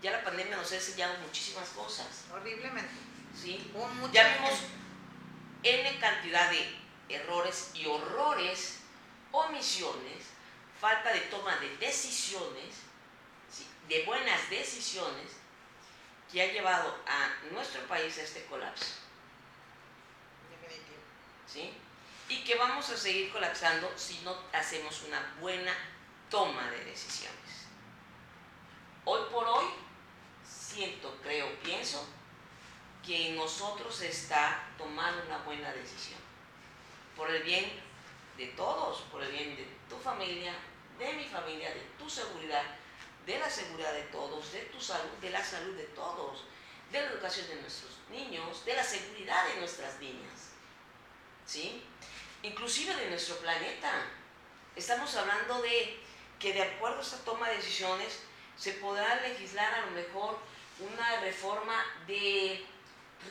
[0.01, 2.25] ya la pandemia nos ha enseñado muchísimas cosas.
[2.31, 2.93] Horriblemente.
[3.35, 3.71] ¿Sí?
[4.11, 4.59] Ya vimos
[5.63, 6.75] N cantidad de
[7.09, 8.79] errores y horrores,
[9.31, 10.25] omisiones,
[10.79, 12.75] falta de toma de decisiones,
[13.87, 15.37] de buenas decisiones,
[16.31, 18.95] que ha llevado a nuestro país a este colapso.
[20.49, 20.97] Definitivo.
[21.47, 21.73] ¿Sí?
[22.29, 25.73] Y que vamos a seguir colapsando si no hacemos una buena
[26.29, 27.37] toma de decisiones.
[29.05, 29.65] Hoy por hoy,
[30.67, 32.05] siento, creo, pienso
[33.05, 36.19] que en nosotros está tomando una buena decisión.
[37.15, 37.71] Por el bien
[38.37, 40.53] de todos, por el bien de tu familia,
[40.99, 42.63] de mi familia, de tu seguridad,
[43.25, 46.43] de la seguridad de todos, de tu salud, de la salud de todos,
[46.91, 50.51] de la educación de nuestros niños, de la seguridad de nuestras niñas,
[51.45, 51.83] ¿sí?
[52.43, 54.05] Inclusive de nuestro planeta.
[54.75, 55.99] Estamos hablando de
[56.39, 58.19] que de acuerdo a esta toma de decisiones
[58.57, 60.39] se podrá legislar a lo mejor
[60.79, 62.65] una reforma de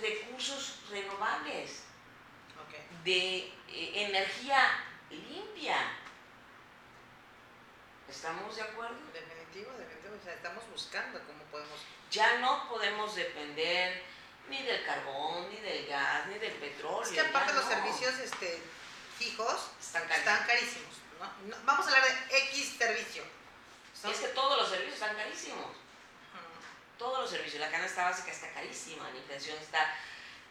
[0.01, 1.83] recursos renovables,
[3.05, 5.77] de eh, energía limpia.
[8.09, 8.97] ¿Estamos de acuerdo?
[9.13, 10.17] Definitivo, definitivo.
[10.21, 11.81] O sea, estamos buscando cómo podemos...
[12.11, 14.03] Ya no podemos depender
[14.49, 17.03] ni del carbón, ni del gas, ni del petróleo.
[17.03, 18.61] Es que aparte los servicios este,
[19.19, 20.97] fijos están, carísimos.
[21.65, 23.23] Vamos a hablar de X servicio.
[24.11, 25.86] Es que todos los servicios están carísimos.
[26.99, 27.61] Todos los servicios.
[27.61, 29.95] La canasta básica está carísima, la inflación está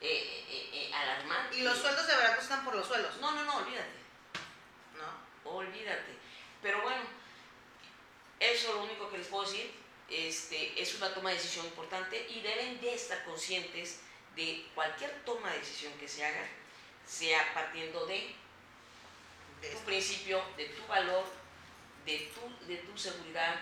[0.02, 1.58] eh, eh, eh, alarmante.
[1.58, 3.18] ¿Y los sueldos de verdad están por los suelos?
[3.20, 4.00] No, no, no, olvídate.
[4.98, 5.52] No.
[5.52, 6.18] Olvídate.
[6.62, 7.02] Pero bueno,
[8.40, 9.72] eso es lo único que les puedo decir.
[10.10, 14.02] Este, es una toma de decisión importante y deben de estar conscientes
[14.36, 16.48] de cualquier toma de decisión que se haga,
[17.08, 18.36] sea partiendo de,
[19.62, 21.26] de tu principio, de tu valor,
[22.06, 23.56] de tu, de tu seguridad,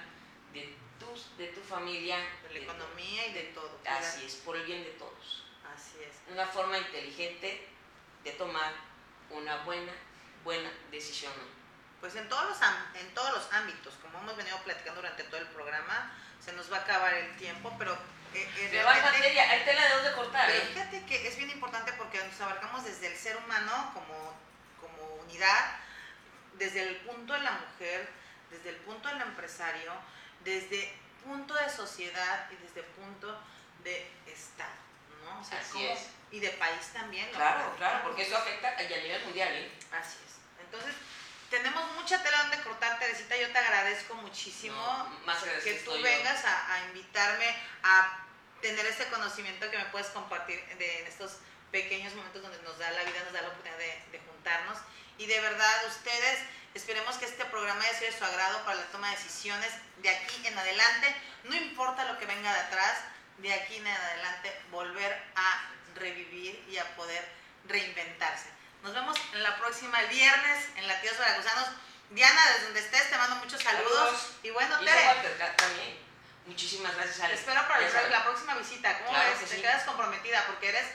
[0.54, 2.18] de tu, de tu familia.
[2.48, 3.80] De la economía y de todo.
[3.86, 5.44] Así es, por el bien de todos.
[5.76, 6.16] Así es.
[6.32, 7.68] Una forma inteligente
[8.24, 8.72] de tomar
[9.30, 9.92] una buena,
[10.44, 11.34] buena decisión.
[12.00, 12.58] Pues en todos, los,
[13.00, 16.78] en todos los ámbitos, como hemos venido platicando durante todo el programa, se nos va
[16.78, 17.94] a acabar el tiempo, pero...
[18.34, 20.48] Eh, eh, hay tela de dónde cortar.
[20.48, 20.68] Pero ¿eh?
[20.74, 24.34] fíjate que es bien importante porque nos abarcamos desde el ser humano como,
[24.82, 25.78] como unidad,
[26.56, 28.10] desde el punto de la mujer,
[28.50, 29.94] desde el punto del empresario,
[30.44, 33.40] desde punto de sociedad y desde punto
[33.84, 34.72] de Estado,
[35.24, 35.40] ¿no?
[35.40, 36.08] O sea, Así es.
[36.32, 37.32] Y de país también.
[37.32, 37.38] ¿no?
[37.38, 39.72] Claro, claro, porque eso afecta y a nivel mundial, ¿eh?
[39.92, 40.34] Así es.
[40.66, 40.96] Entonces,
[41.50, 43.38] tenemos mucha tela donde cortar, Teresita.
[43.38, 47.46] Yo te agradezco muchísimo No, más agradecido que tú vengas a, a invitarme
[47.84, 48.26] a
[48.62, 51.38] tener ese conocimiento que me puedes compartir de, en estos
[51.72, 54.78] pequeños momentos donde nos da la vida, nos da la oportunidad de, de juntarnos.
[55.18, 56.40] Y de verdad, ustedes,
[56.74, 60.10] esperemos que este programa haya sido de su agrado para la toma de decisiones de
[60.10, 61.16] aquí en adelante.
[61.46, 62.98] No importa lo que venga de atrás,
[63.38, 67.24] de aquí en adelante, volver a revivir y a poder
[67.68, 68.50] reinventarse.
[68.82, 71.70] Nos vemos en la próxima el viernes en Latidos Veracruzanos.
[72.10, 74.32] Diana, desde donde estés, te mando muchos saludos.
[74.44, 75.98] Y bueno, Y Tere, también.
[76.46, 77.40] Muchísimas gracias, te Alex.
[77.40, 78.98] espero para la, la próxima visita.
[79.00, 79.50] ¿Cómo Claro ves?
[79.50, 79.62] Te sí.
[79.62, 80.86] quedas comprometida porque eres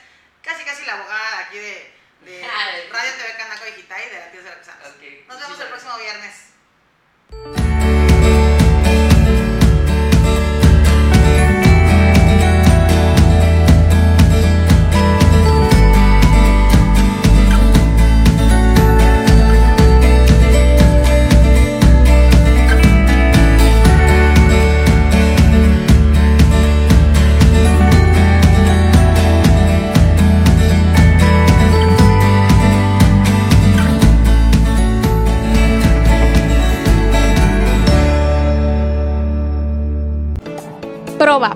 [0.43, 2.47] casi casi la abogada aquí de, de.
[2.91, 4.87] Radio TV Canaco Digital y de Latidos Veracruzanos.
[4.87, 7.78] Ok, Nos vemos el próximo viernes.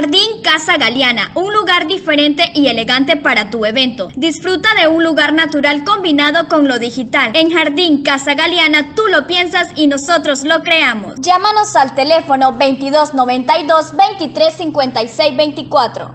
[0.00, 4.10] Jardín Casa Galeana, un lugar diferente y elegante para tu evento.
[4.14, 7.32] Disfruta de un lugar natural combinado con lo digital.
[7.34, 11.16] En Jardín Casa Galeana tú lo piensas y nosotros lo creamos.
[11.18, 16.14] Llámanos al teléfono 2292 2356 24.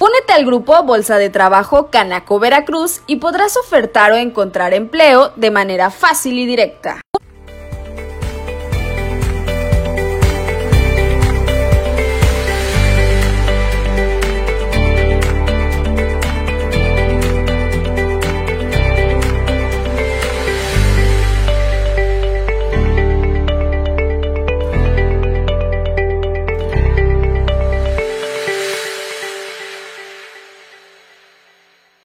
[0.00, 5.50] Únete al grupo Bolsa de Trabajo Canaco Veracruz y podrás ofertar o encontrar empleo de
[5.50, 7.00] manera fácil y directa.